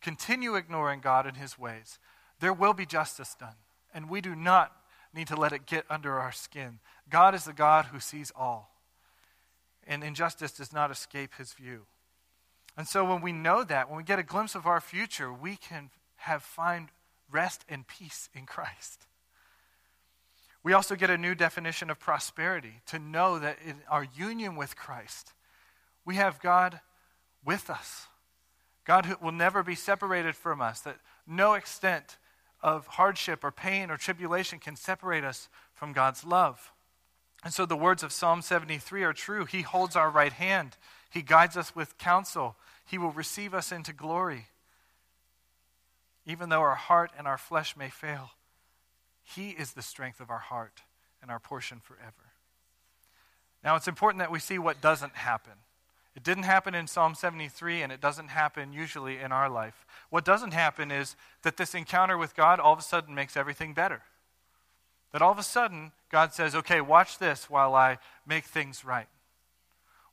continue 0.00 0.54
ignoring 0.54 1.00
God 1.00 1.26
and 1.26 1.36
his 1.36 1.58
ways, 1.58 1.98
there 2.40 2.52
will 2.52 2.74
be 2.74 2.86
justice 2.86 3.34
done. 3.38 3.56
And 3.94 4.08
we 4.08 4.20
do 4.20 4.34
not 4.34 4.72
need 5.14 5.28
to 5.28 5.36
let 5.36 5.52
it 5.52 5.66
get 5.66 5.84
under 5.90 6.18
our 6.18 6.32
skin. 6.32 6.78
God 7.08 7.34
is 7.34 7.44
the 7.44 7.52
God 7.52 7.86
who 7.86 8.00
sees 8.00 8.32
all. 8.34 8.70
And 9.86 10.02
injustice 10.02 10.52
does 10.52 10.72
not 10.72 10.90
escape 10.90 11.34
his 11.36 11.52
view. 11.52 11.82
And 12.76 12.88
so 12.88 13.04
when 13.04 13.20
we 13.20 13.32
know 13.32 13.64
that, 13.64 13.88
when 13.88 13.98
we 13.98 14.04
get 14.04 14.18
a 14.18 14.24
glimpse 14.24 14.54
of 14.54 14.66
our 14.66 14.80
future, 14.80 15.32
we 15.32 15.56
can 15.56 15.90
have 16.16 16.42
find 16.42 16.88
rest 17.30 17.64
and 17.68 17.86
peace 17.86 18.28
in 18.34 18.46
Christ. 18.46 19.06
We 20.64 20.72
also 20.72 20.94
get 20.94 21.10
a 21.10 21.18
new 21.18 21.34
definition 21.34 21.90
of 21.90 21.98
prosperity 21.98 22.82
to 22.86 22.98
know 22.98 23.38
that 23.38 23.58
in 23.66 23.76
our 23.88 24.06
union 24.16 24.56
with 24.56 24.76
Christ, 24.76 25.32
we 26.04 26.16
have 26.16 26.40
God 26.40 26.80
with 27.44 27.68
us. 27.68 28.06
God 28.84 29.16
will 29.20 29.32
never 29.32 29.62
be 29.62 29.74
separated 29.74 30.34
from 30.34 30.60
us, 30.60 30.80
that 30.80 30.98
no 31.26 31.54
extent 31.54 32.18
of 32.62 32.86
hardship 32.86 33.42
or 33.42 33.50
pain 33.50 33.90
or 33.90 33.96
tribulation 33.96 34.58
can 34.58 34.76
separate 34.76 35.24
us 35.24 35.48
from 35.74 35.92
God's 35.92 36.24
love. 36.24 36.72
And 37.44 37.52
so 37.52 37.66
the 37.66 37.76
words 37.76 38.02
of 38.02 38.12
Psalm 38.12 38.40
73 38.40 39.02
are 39.02 39.12
true. 39.12 39.44
He 39.44 39.62
holds 39.62 39.96
our 39.96 40.10
right 40.10 40.32
hand, 40.32 40.76
He 41.10 41.22
guides 41.22 41.56
us 41.56 41.74
with 41.74 41.98
counsel, 41.98 42.56
He 42.84 42.98
will 42.98 43.10
receive 43.10 43.52
us 43.52 43.72
into 43.72 43.92
glory. 43.92 44.46
Even 46.24 46.50
though 46.50 46.60
our 46.60 46.76
heart 46.76 47.10
and 47.18 47.26
our 47.26 47.38
flesh 47.38 47.76
may 47.76 47.88
fail, 47.88 48.30
He 49.24 49.50
is 49.50 49.72
the 49.72 49.82
strength 49.82 50.20
of 50.20 50.30
our 50.30 50.38
heart 50.38 50.82
and 51.20 51.30
our 51.30 51.38
portion 51.38 51.80
forever. 51.80 52.32
Now, 53.64 53.76
it's 53.76 53.88
important 53.88 54.18
that 54.18 54.32
we 54.32 54.40
see 54.40 54.58
what 54.58 54.80
doesn't 54.80 55.14
happen. 55.14 55.52
It 56.14 56.22
didn't 56.22 56.42
happen 56.42 56.74
in 56.74 56.86
Psalm 56.86 57.14
73, 57.14 57.82
and 57.82 57.92
it 57.92 58.00
doesn't 58.00 58.28
happen 58.28 58.72
usually 58.72 59.18
in 59.18 59.32
our 59.32 59.48
life. 59.48 59.86
What 60.10 60.24
doesn't 60.24 60.52
happen 60.52 60.90
is 60.90 61.16
that 61.42 61.56
this 61.56 61.74
encounter 61.74 62.18
with 62.18 62.36
God 62.36 62.60
all 62.60 62.72
of 62.72 62.78
a 62.78 62.82
sudden 62.82 63.14
makes 63.14 63.36
everything 63.36 63.72
better. 63.72 64.02
That 65.12 65.22
all 65.22 65.32
of 65.32 65.38
a 65.38 65.42
sudden, 65.42 65.92
God 66.10 66.34
says, 66.34 66.54
okay, 66.54 66.80
watch 66.80 67.18
this 67.18 67.48
while 67.48 67.74
I 67.74 67.98
make 68.26 68.44
things 68.44 68.84
right. 68.84 69.08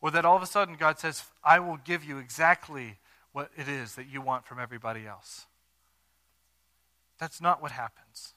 Or 0.01 0.11
that 0.11 0.25
all 0.25 0.37
of 0.37 0.43
a 0.43 0.47
sudden, 0.47 0.75
God 0.75 0.99
says, 0.99 1.23
I 1.43 1.59
will 1.59 1.77
give 1.77 2.03
you 2.03 2.17
exactly 2.17 2.97
what 3.33 3.51
it 3.57 3.67
is 3.67 3.95
that 3.95 4.07
you 4.07 4.21
want 4.21 4.45
from 4.45 4.59
everybody 4.59 5.05
else. 5.05 5.47
That's 7.19 7.41
not 7.41 7.61
what 7.61 7.71
happens. 7.71 8.33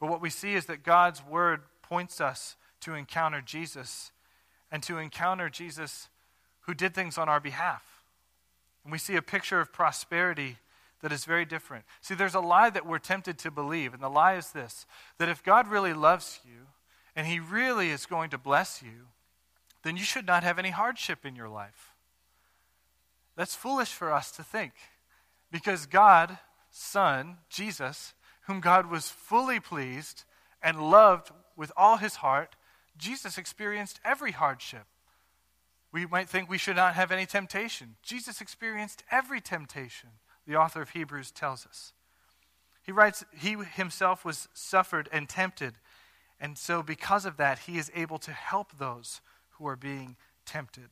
But 0.00 0.08
what 0.08 0.22
we 0.22 0.30
see 0.30 0.54
is 0.54 0.66
that 0.66 0.82
God's 0.82 1.24
word 1.24 1.60
points 1.82 2.20
us 2.20 2.56
to 2.80 2.94
encounter 2.94 3.42
Jesus 3.42 4.10
and 4.72 4.82
to 4.84 4.98
encounter 4.98 5.48
Jesus 5.50 6.08
who 6.62 6.74
did 6.74 6.94
things 6.94 7.18
on 7.18 7.28
our 7.28 7.40
behalf. 7.40 7.84
And 8.82 8.90
we 8.90 8.98
see 8.98 9.16
a 9.16 9.22
picture 9.22 9.60
of 9.60 9.72
prosperity 9.72 10.56
that 11.02 11.12
is 11.12 11.24
very 11.24 11.44
different. 11.44 11.84
See, 12.00 12.14
there's 12.14 12.34
a 12.34 12.40
lie 12.40 12.70
that 12.70 12.86
we're 12.86 12.98
tempted 12.98 13.38
to 13.38 13.50
believe, 13.50 13.94
and 13.94 14.02
the 14.02 14.08
lie 14.08 14.34
is 14.34 14.50
this 14.50 14.86
that 15.18 15.28
if 15.28 15.42
God 15.42 15.68
really 15.68 15.92
loves 15.92 16.40
you 16.44 16.66
and 17.14 17.26
He 17.26 17.38
really 17.38 17.90
is 17.90 18.06
going 18.06 18.30
to 18.30 18.38
bless 18.38 18.82
you, 18.82 19.08
then 19.82 19.96
you 19.96 20.04
should 20.04 20.26
not 20.26 20.42
have 20.42 20.58
any 20.58 20.70
hardship 20.70 21.24
in 21.24 21.36
your 21.36 21.48
life. 21.48 21.92
That's 23.36 23.54
foolish 23.54 23.92
for 23.92 24.12
us 24.12 24.30
to 24.32 24.42
think 24.42 24.72
because 25.50 25.86
God, 25.86 26.38
Son, 26.70 27.38
Jesus, 27.48 28.14
whom 28.50 28.60
God 28.60 28.90
was 28.90 29.08
fully 29.08 29.60
pleased 29.60 30.24
and 30.60 30.90
loved 30.90 31.30
with 31.56 31.70
all 31.76 31.98
his 31.98 32.16
heart, 32.16 32.56
Jesus 32.98 33.38
experienced 33.38 34.00
every 34.04 34.32
hardship. 34.32 34.86
We 35.92 36.04
might 36.04 36.28
think 36.28 36.50
we 36.50 36.58
should 36.58 36.74
not 36.74 36.94
have 36.94 37.12
any 37.12 37.26
temptation. 37.26 37.94
Jesus 38.02 38.40
experienced 38.40 39.04
every 39.08 39.40
temptation, 39.40 40.08
the 40.48 40.56
author 40.56 40.82
of 40.82 40.90
Hebrews 40.90 41.30
tells 41.30 41.64
us. 41.64 41.92
He 42.82 42.90
writes, 42.90 43.24
He 43.32 43.54
himself 43.54 44.24
was 44.24 44.48
suffered 44.52 45.08
and 45.12 45.28
tempted, 45.28 45.74
and 46.40 46.58
so 46.58 46.82
because 46.82 47.24
of 47.24 47.36
that, 47.36 47.60
he 47.60 47.78
is 47.78 47.92
able 47.94 48.18
to 48.18 48.32
help 48.32 48.78
those 48.78 49.20
who 49.50 49.68
are 49.68 49.76
being 49.76 50.16
tempted. 50.44 50.88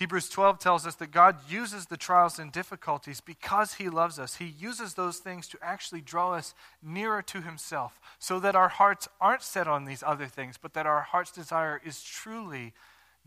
Hebrews 0.00 0.30
12 0.30 0.58
tells 0.58 0.86
us 0.86 0.94
that 0.94 1.10
God 1.10 1.36
uses 1.46 1.84
the 1.84 1.98
trials 1.98 2.38
and 2.38 2.50
difficulties 2.50 3.20
because 3.20 3.74
He 3.74 3.90
loves 3.90 4.18
us. 4.18 4.36
He 4.36 4.46
uses 4.46 4.94
those 4.94 5.18
things 5.18 5.46
to 5.48 5.58
actually 5.60 6.00
draw 6.00 6.32
us 6.32 6.54
nearer 6.82 7.20
to 7.20 7.42
Himself 7.42 8.00
so 8.18 8.40
that 8.40 8.56
our 8.56 8.70
hearts 8.70 9.08
aren't 9.20 9.42
set 9.42 9.68
on 9.68 9.84
these 9.84 10.02
other 10.02 10.24
things, 10.24 10.56
but 10.56 10.72
that 10.72 10.86
our 10.86 11.02
heart's 11.02 11.30
desire 11.30 11.82
is 11.84 12.02
truly 12.02 12.72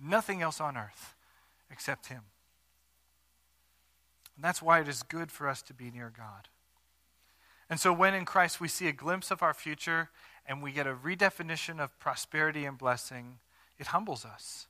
nothing 0.03 0.41
else 0.41 0.59
on 0.59 0.75
earth 0.75 1.13
except 1.69 2.07
Him. 2.07 2.23
And 4.35 4.43
that's 4.43 4.59
why 4.59 4.81
it 4.81 4.87
is 4.87 5.03
good 5.03 5.31
for 5.31 5.47
us 5.47 5.61
to 5.61 5.75
be 5.75 5.91
near 5.91 6.11
God. 6.17 6.49
And 7.69 7.79
so, 7.79 7.93
when 7.93 8.15
in 8.15 8.25
Christ 8.25 8.59
we 8.59 8.67
see 8.67 8.87
a 8.87 8.93
glimpse 8.93 9.29
of 9.29 9.43
our 9.43 9.53
future 9.53 10.09
and 10.43 10.63
we 10.63 10.71
get 10.71 10.87
a 10.87 10.95
redefinition 10.95 11.79
of 11.79 11.99
prosperity 11.99 12.65
and 12.65 12.79
blessing, 12.79 13.37
it 13.77 13.87
humbles 13.87 14.25
us. 14.25 14.65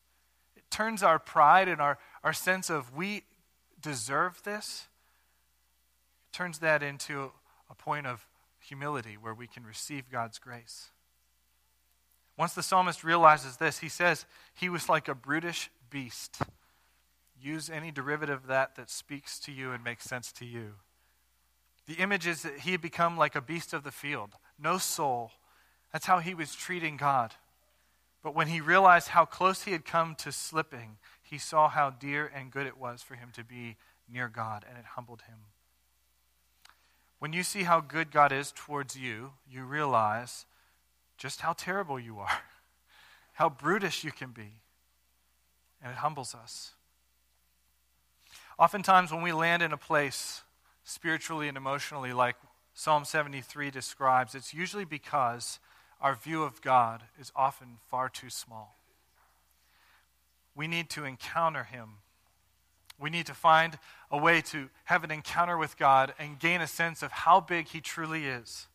Turns 0.73 1.03
our 1.03 1.19
pride 1.19 1.67
and 1.67 1.79
our, 1.79 1.99
our 2.23 2.33
sense 2.33 2.71
of 2.71 2.95
we 2.95 3.25
deserve 3.79 4.41
this, 4.43 4.87
turns 6.31 6.57
that 6.59 6.81
into 6.81 7.31
a 7.69 7.75
point 7.75 8.07
of 8.07 8.25
humility 8.59 9.15
where 9.15 9.35
we 9.35 9.45
can 9.45 9.63
receive 9.67 10.09
God's 10.11 10.39
grace. 10.39 10.89
Once 12.39 12.53
the 12.53 12.63
psalmist 12.63 13.03
realizes 13.03 13.57
this, 13.57 13.77
he 13.77 13.87
says 13.87 14.25
he 14.51 14.67
was 14.67 14.89
like 14.89 15.07
a 15.07 15.13
brutish 15.13 15.69
beast. 15.91 16.41
Use 17.39 17.69
any 17.69 17.91
derivative 17.91 18.41
of 18.41 18.47
that 18.47 18.75
that 18.75 18.89
speaks 18.89 19.39
to 19.41 19.51
you 19.51 19.73
and 19.73 19.83
makes 19.83 20.05
sense 20.05 20.31
to 20.31 20.45
you. 20.45 20.71
The 21.85 22.01
image 22.01 22.25
is 22.25 22.41
that 22.41 22.61
he 22.61 22.71
had 22.71 22.81
become 22.81 23.15
like 23.15 23.35
a 23.35 23.41
beast 23.41 23.73
of 23.73 23.83
the 23.83 23.91
field, 23.91 24.31
no 24.57 24.79
soul. 24.79 25.33
That's 25.91 26.07
how 26.07 26.17
he 26.17 26.33
was 26.33 26.55
treating 26.55 26.97
God. 26.97 27.35
But 28.23 28.33
when 28.33 28.47
he 28.47 28.61
realized 28.61 29.09
how 29.09 29.25
close 29.25 29.63
he 29.63 29.73
had 29.73 29.85
come 29.85 30.15
to 30.15 30.31
slipping, 30.31 30.97
he 31.21 31.37
saw 31.37 31.67
how 31.67 31.89
dear 31.89 32.31
and 32.33 32.49
good 32.49 32.65
it 32.65 32.77
was 32.77 33.03
for 33.03 33.15
him 33.15 33.29
to 33.33 33.43
be 33.43 33.75
near 34.09 34.29
God, 34.29 34.65
and 34.67 34.77
it 34.77 34.85
humbled 34.95 35.23
him. 35.23 35.39
When 37.19 37.33
you 37.33 37.43
see 37.43 37.63
how 37.63 37.81
good 37.81 38.11
God 38.11 38.31
is 38.31 38.53
towards 38.55 38.95
you, 38.97 39.31
you 39.49 39.63
realize 39.63 40.45
just 41.17 41.41
how 41.41 41.53
terrible 41.53 41.99
you 41.99 42.19
are, 42.19 42.39
how 43.33 43.49
brutish 43.49 44.03
you 44.03 44.11
can 44.11 44.31
be. 44.31 44.59
And 45.81 45.91
it 45.91 45.97
humbles 45.97 46.33
us. 46.33 46.71
Oftentimes, 48.57 49.11
when 49.11 49.21
we 49.21 49.33
land 49.33 49.61
in 49.61 49.73
a 49.73 49.77
place 49.77 50.43
spiritually 50.83 51.47
and 51.47 51.57
emotionally, 51.57 52.13
like 52.13 52.35
Psalm 52.73 53.03
73 53.03 53.69
describes, 53.69 54.35
it's 54.35 54.53
usually 54.53 54.85
because 54.85 55.59
our 56.03 56.13
view 56.13 56.43
of 56.43 56.61
God 56.61 57.01
is 57.19 57.31
often 57.35 57.77
far 57.89 58.09
too 58.09 58.29
small. 58.29 58.77
We 60.55 60.67
need 60.67 60.91
to 60.91 61.05
encounter 61.05 61.63
Him. 61.63 61.95
We 62.99 63.09
need 63.09 63.25
to 63.25 63.33
find 63.33 63.79
a 64.11 64.17
way 64.17 64.41
to 64.41 64.69
have 64.85 65.03
an 65.03 65.09
encounter 65.09 65.57
with 65.57 65.77
God 65.77 66.13
and 66.19 66.37
gain 66.37 66.61
a 66.61 66.67
sense 66.67 67.01
of 67.01 67.11
how 67.11 67.39
big 67.39 67.69
He 67.69 67.81
truly 67.81 68.27
is 68.27 68.67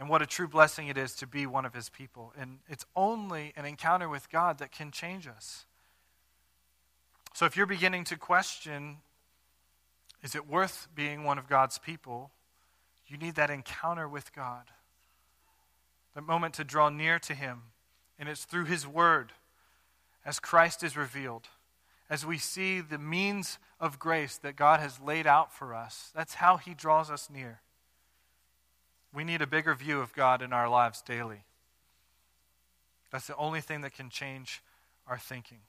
and 0.00 0.08
what 0.08 0.22
a 0.22 0.26
true 0.26 0.48
blessing 0.48 0.88
it 0.88 0.96
is 0.96 1.14
to 1.16 1.26
be 1.26 1.44
one 1.44 1.66
of 1.66 1.74
his 1.74 1.90
people. 1.90 2.32
And 2.36 2.60
it's 2.66 2.86
only 2.96 3.52
an 3.54 3.66
encounter 3.66 4.08
with 4.08 4.30
God 4.30 4.58
that 4.58 4.72
can 4.72 4.90
change 4.90 5.28
us. 5.28 5.66
So 7.34 7.44
if 7.44 7.54
you're 7.54 7.66
beginning 7.66 8.04
to 8.04 8.16
question, 8.16 8.96
is 10.22 10.34
it 10.34 10.48
worth 10.48 10.88
being 10.94 11.22
one 11.22 11.36
of 11.36 11.48
God's 11.48 11.76
people? 11.76 12.30
You 13.06 13.18
need 13.18 13.34
that 13.34 13.50
encounter 13.50 14.08
with 14.08 14.34
God, 14.34 14.64
that 16.14 16.22
moment 16.22 16.54
to 16.54 16.64
draw 16.64 16.88
near 16.88 17.18
to 17.20 17.34
him. 17.34 17.62
And 18.18 18.28
it's 18.28 18.44
through 18.44 18.66
his 18.66 18.86
word, 18.86 19.32
as 20.24 20.38
Christ 20.38 20.82
is 20.82 20.96
revealed, 20.96 21.48
as 22.10 22.26
we 22.26 22.36
see 22.36 22.80
the 22.80 22.98
means 22.98 23.58
of 23.80 23.98
grace 23.98 24.36
that 24.36 24.56
God 24.56 24.80
has 24.80 25.00
laid 25.00 25.26
out 25.26 25.52
for 25.52 25.74
us. 25.74 26.10
That's 26.14 26.34
how 26.34 26.58
he 26.58 26.74
draws 26.74 27.10
us 27.10 27.30
near. 27.32 27.60
We 29.12 29.24
need 29.24 29.40
a 29.40 29.46
bigger 29.46 29.74
view 29.74 30.00
of 30.00 30.12
God 30.12 30.42
in 30.42 30.52
our 30.52 30.68
lives 30.68 31.00
daily. 31.00 31.44
That's 33.10 33.26
the 33.26 33.36
only 33.36 33.60
thing 33.60 33.80
that 33.80 33.94
can 33.94 34.10
change 34.10 34.62
our 35.06 35.18
thinking. 35.18 35.60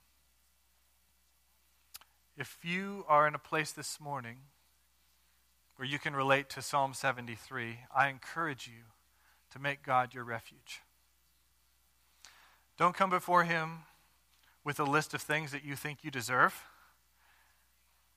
If 2.36 2.58
you 2.62 3.04
are 3.08 3.26
in 3.26 3.34
a 3.34 3.38
place 3.38 3.72
this 3.72 4.00
morning 4.00 4.36
where 5.76 5.88
you 5.88 5.98
can 5.98 6.14
relate 6.14 6.48
to 6.50 6.62
Psalm 6.62 6.94
73, 6.94 7.78
I 7.94 8.08
encourage 8.08 8.68
you 8.68 8.84
to 9.52 9.58
make 9.58 9.82
God 9.82 10.14
your 10.14 10.24
refuge. 10.24 10.82
Don't 12.78 12.94
come 12.94 13.10
before 13.10 13.44
Him 13.44 13.80
with 14.64 14.80
a 14.80 14.84
list 14.84 15.14
of 15.14 15.22
things 15.22 15.52
that 15.52 15.64
you 15.64 15.76
think 15.76 15.98
you 16.02 16.10
deserve, 16.10 16.64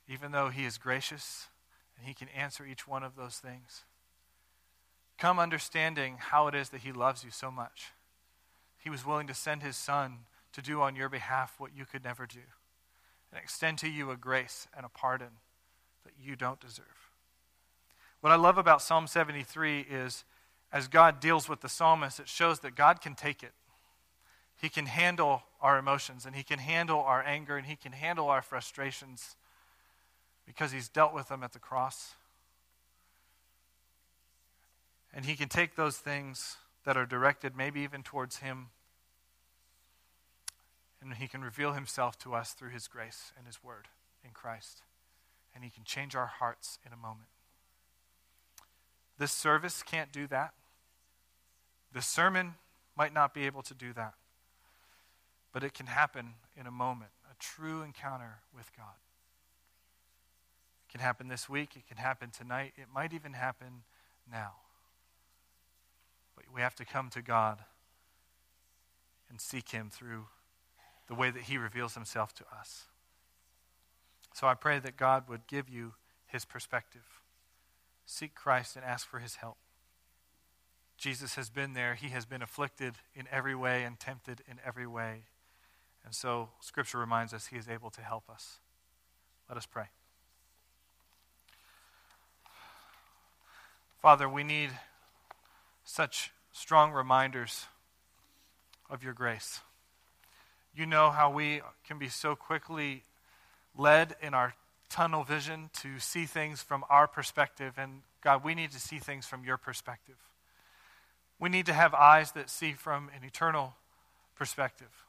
even 0.08 0.32
though 0.32 0.50
He 0.50 0.66
is 0.66 0.78
gracious 0.78 1.48
and 1.98 2.08
He 2.08 2.14
can 2.14 2.30
answer 2.30 2.66
each 2.66 2.88
one 2.88 3.04
of 3.04 3.16
those 3.16 3.38
things. 3.38 3.84
Come 5.18 5.40
understanding 5.40 6.18
how 6.20 6.48
it 6.48 6.56
is 6.56 6.70
that 6.70 6.82
He 6.82 6.92
loves 6.92 7.24
you 7.24 7.32
so 7.32 7.52
much. 7.52 7.92
He 8.78 8.90
was 8.90 9.06
willing 9.06 9.28
to 9.28 9.34
send 9.34 9.64
His 9.64 9.76
Son 9.76 10.20
to 10.54 10.62
do 10.62 10.82
on 10.82 10.96
your 10.96 11.10
behalf 11.10 11.56
what 11.58 11.76
you 11.76 11.86
could 11.86 12.04
never 12.04 12.26
do 12.26 12.40
and 13.32 13.44
extend 13.44 13.78
to 13.80 13.90
you 13.90 14.12
a 14.12 14.16
grace 14.16 14.68
and 14.76 14.86
a 14.86 14.90
pardon 14.90 15.40
that 16.06 16.14
you 16.22 16.36
don't 16.36 16.60
deserve. 16.62 17.12
What 18.22 18.32
I 18.32 18.36
love 18.36 18.58
about 18.58 18.82
Psalm 18.82 19.08
73 19.08 19.82
is 19.82 20.24
as 20.76 20.90
God 20.90 21.22
deals 21.22 21.48
with 21.48 21.62
the 21.62 21.70
psalmist, 21.70 22.20
it 22.20 22.28
shows 22.28 22.60
that 22.60 22.76
God 22.76 23.00
can 23.00 23.16
take 23.16 23.44
it. 23.44 23.54
He 24.62 24.68
can 24.68 24.88
handle 24.88 25.44
our 25.62 25.78
emotions, 25.78 26.26
and 26.26 26.36
He 26.36 26.44
can 26.44 26.60
handle 26.60 27.00
our 27.00 27.24
anger, 27.24 27.56
and 27.56 27.66
He 27.66 27.78
can 27.78 27.94
handle 27.94 28.28
our 28.28 28.42
frustrations 28.42 29.38
because 30.46 30.74
He's 30.74 30.90
dealt 30.90 31.14
with 31.14 31.30
them 31.30 31.44
at 31.44 31.54
the 31.54 31.60
cross. 31.60 32.16
And 35.14 35.24
He 35.24 35.38
can 35.38 35.48
take 35.48 35.78
those 35.78 35.96
things 35.96 36.58
that 36.84 36.98
are 36.98 37.06
directed 37.06 37.56
maybe 37.56 37.80
even 37.80 38.04
towards 38.04 38.40
Him, 38.40 38.68
and 41.02 41.14
He 41.14 41.30
can 41.30 41.42
reveal 41.42 41.72
Himself 41.72 42.20
to 42.20 42.36
us 42.36 42.52
through 42.52 42.72
His 42.72 42.90
grace 42.90 43.32
and 43.38 43.48
His 43.48 43.64
Word 43.64 43.88
in 44.26 44.32
Christ. 44.32 44.82
And 45.56 45.64
He 45.64 45.70
can 45.70 45.86
change 45.86 46.18
our 46.18 46.26
hearts 46.26 46.80
in 46.86 46.92
a 46.92 46.98
moment. 46.98 47.30
This 49.18 49.32
service 49.32 49.82
can't 49.82 50.12
do 50.12 50.28
that. 50.28 50.54
This 51.96 52.06
sermon 52.06 52.56
might 52.98 53.14
not 53.14 53.34
be 53.34 53.46
able 53.46 53.62
to 53.64 53.74
do 53.74 53.94
that. 53.94 54.16
But 55.54 55.64
it 55.64 55.74
can 55.74 55.86
happen 55.86 56.34
in 56.60 56.68
a 56.68 56.72
moment, 56.72 57.12
a 57.32 57.36
true 57.40 57.84
encounter 57.84 58.40
with 58.54 58.70
God. 58.76 58.98
It 60.84 60.92
can 60.92 61.00
happen 61.00 61.30
this 61.30 61.48
week, 61.48 61.78
it 61.78 61.88
can 61.88 61.96
happen 61.96 62.32
tonight, 62.32 62.74
it 62.76 62.88
might 62.94 63.14
even 63.14 63.32
happen 63.32 63.84
now. 64.30 64.56
But 66.36 66.44
we 66.54 66.60
have 66.60 66.76
to 66.76 66.86
come 66.86 67.10
to 67.12 67.22
God 67.22 67.60
and 69.30 69.40
seek 69.40 69.70
Him 69.70 69.90
through 69.90 70.26
the 71.08 71.16
way 71.16 71.32
that 71.32 71.44
He 71.44 71.58
reveals 71.58 71.94
Himself 71.94 72.36
to 72.36 72.44
us. 72.60 72.88
So 74.34 74.48
I 74.48 74.54
pray 74.54 74.80
that 74.80 74.98
God 74.98 75.30
would 75.30 75.48
give 75.48 75.70
you 75.70 75.94
His 76.28 76.44
perspective. 76.44 77.22
Seek 78.06 78.36
Christ 78.36 78.76
and 78.76 78.84
ask 78.84 79.08
for 79.08 79.20
His 79.20 79.36
help. 79.36 79.56
Jesus 80.98 81.36
has 81.36 81.50
been 81.50 81.74
there. 81.74 81.96
He 81.96 82.10
has 82.10 82.26
been 82.26 82.42
afflicted 82.42 82.96
in 83.14 83.28
every 83.32 83.56
way 83.56 83.84
and 83.84 84.00
tempted 84.00 84.42
in 84.50 84.60
every 84.66 84.88
way. 84.88 85.24
And 86.06 86.14
so, 86.14 86.50
Scripture 86.60 87.00
reminds 87.00 87.34
us 87.34 87.48
He 87.48 87.58
is 87.58 87.68
able 87.68 87.90
to 87.92 88.02
help 88.02 88.30
us. 88.30 88.60
Let 89.50 89.58
us 89.58 89.66
pray. 89.66 89.86
Father, 94.02 94.30
we 94.30 94.44
need 94.44 94.70
such 95.84 96.32
strong 96.52 96.92
reminders 96.92 97.66
of 98.90 99.04
your 99.04 99.14
grace. 99.14 99.62
You 100.76 100.86
know 100.86 101.10
how 101.10 101.32
we 101.32 101.62
can 101.88 101.98
be 101.98 102.10
so 102.10 102.36
quickly 102.36 103.04
led 103.78 104.16
in 104.22 104.34
our 104.34 104.54
tunnel 104.90 105.24
vision 105.24 105.70
to 105.82 106.00
see 106.00 106.26
things 106.26 106.62
from 106.62 106.84
our 106.90 107.08
perspective. 107.08 107.74
And 107.78 108.02
God, 108.22 108.44
we 108.44 108.56
need 108.56 108.72
to 108.72 108.80
see 108.80 109.00
things 109.00 109.26
from 109.26 109.44
your 109.44 109.58
perspective. 109.58 110.16
We 111.40 111.50
need 111.50 111.66
to 111.66 111.74
have 111.74 111.94
eyes 111.94 112.32
that 112.32 112.50
see 112.50 112.74
from 112.74 113.10
an 113.16 113.26
eternal 113.26 113.76
perspective. 114.36 115.06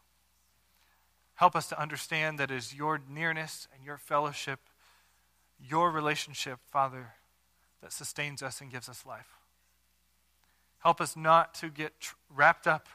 Help 1.35 1.55
us 1.55 1.69
to 1.69 1.81
understand 1.81 2.39
that 2.39 2.51
is 2.51 2.75
your 2.75 3.01
nearness 3.09 3.69
and 3.75 3.85
your 3.85 3.99
fellowship, 3.99 4.61
your 5.61 5.91
relationship, 5.91 6.59
Father, 6.67 7.15
that 7.83 7.93
sustains 7.93 8.43
us 8.43 8.61
and 8.61 8.73
gives 8.73 8.89
us 8.89 9.05
life. 9.07 9.39
Help 10.79 11.01
us 11.01 11.17
not 11.17 11.55
to 11.55 11.69
get 11.69 11.93
wrapped 12.35 12.67
up 12.67 12.89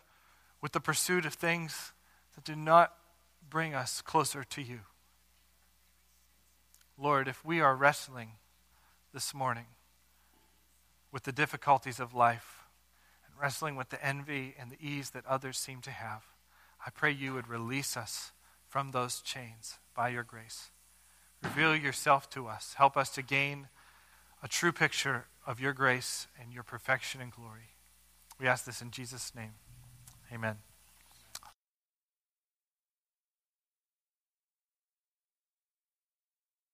with 0.61 0.71
the 0.71 0.79
pursuit 0.79 1.25
of 1.25 1.33
things 1.33 1.93
that 2.35 2.43
do 2.43 2.55
not 2.55 2.93
bring 3.49 3.73
us 3.73 4.01
closer 4.01 4.43
to 4.43 4.61
you. 4.61 4.81
Lord, 6.97 7.27
if 7.27 7.43
we 7.43 7.59
are 7.61 7.75
wrestling 7.75 8.33
this 9.13 9.33
morning 9.33 9.65
with 11.11 11.23
the 11.23 11.31
difficulties 11.31 11.99
of 11.99 12.13
life 12.13 12.60
wrestling 13.41 13.75
with 13.75 13.89
the 13.89 14.05
envy 14.05 14.55
and 14.59 14.71
the 14.71 14.77
ease 14.79 15.09
that 15.11 15.25
others 15.25 15.57
seem 15.57 15.81
to 15.81 15.91
have, 15.91 16.23
I 16.85 16.91
pray 16.91 17.11
you 17.11 17.33
would 17.33 17.47
release 17.47 17.97
us 17.97 18.31
from 18.67 18.91
those 18.91 19.21
chains 19.21 19.79
by 19.95 20.09
your 20.09 20.23
grace. 20.23 20.69
Reveal 21.43 21.75
yourself 21.75 22.29
to 22.31 22.47
us. 22.47 22.75
Help 22.77 22.95
us 22.95 23.09
to 23.11 23.21
gain 23.21 23.67
a 24.43 24.47
true 24.47 24.71
picture 24.71 25.25
of 25.45 25.59
your 25.59 25.73
grace 25.73 26.27
and 26.39 26.53
your 26.53 26.63
perfection 26.63 27.19
and 27.19 27.31
glory. 27.31 27.75
We 28.39 28.47
ask 28.47 28.65
this 28.65 28.81
in 28.81 28.91
Jesus' 28.91 29.33
name. 29.35 29.53
Amen. 30.31 30.70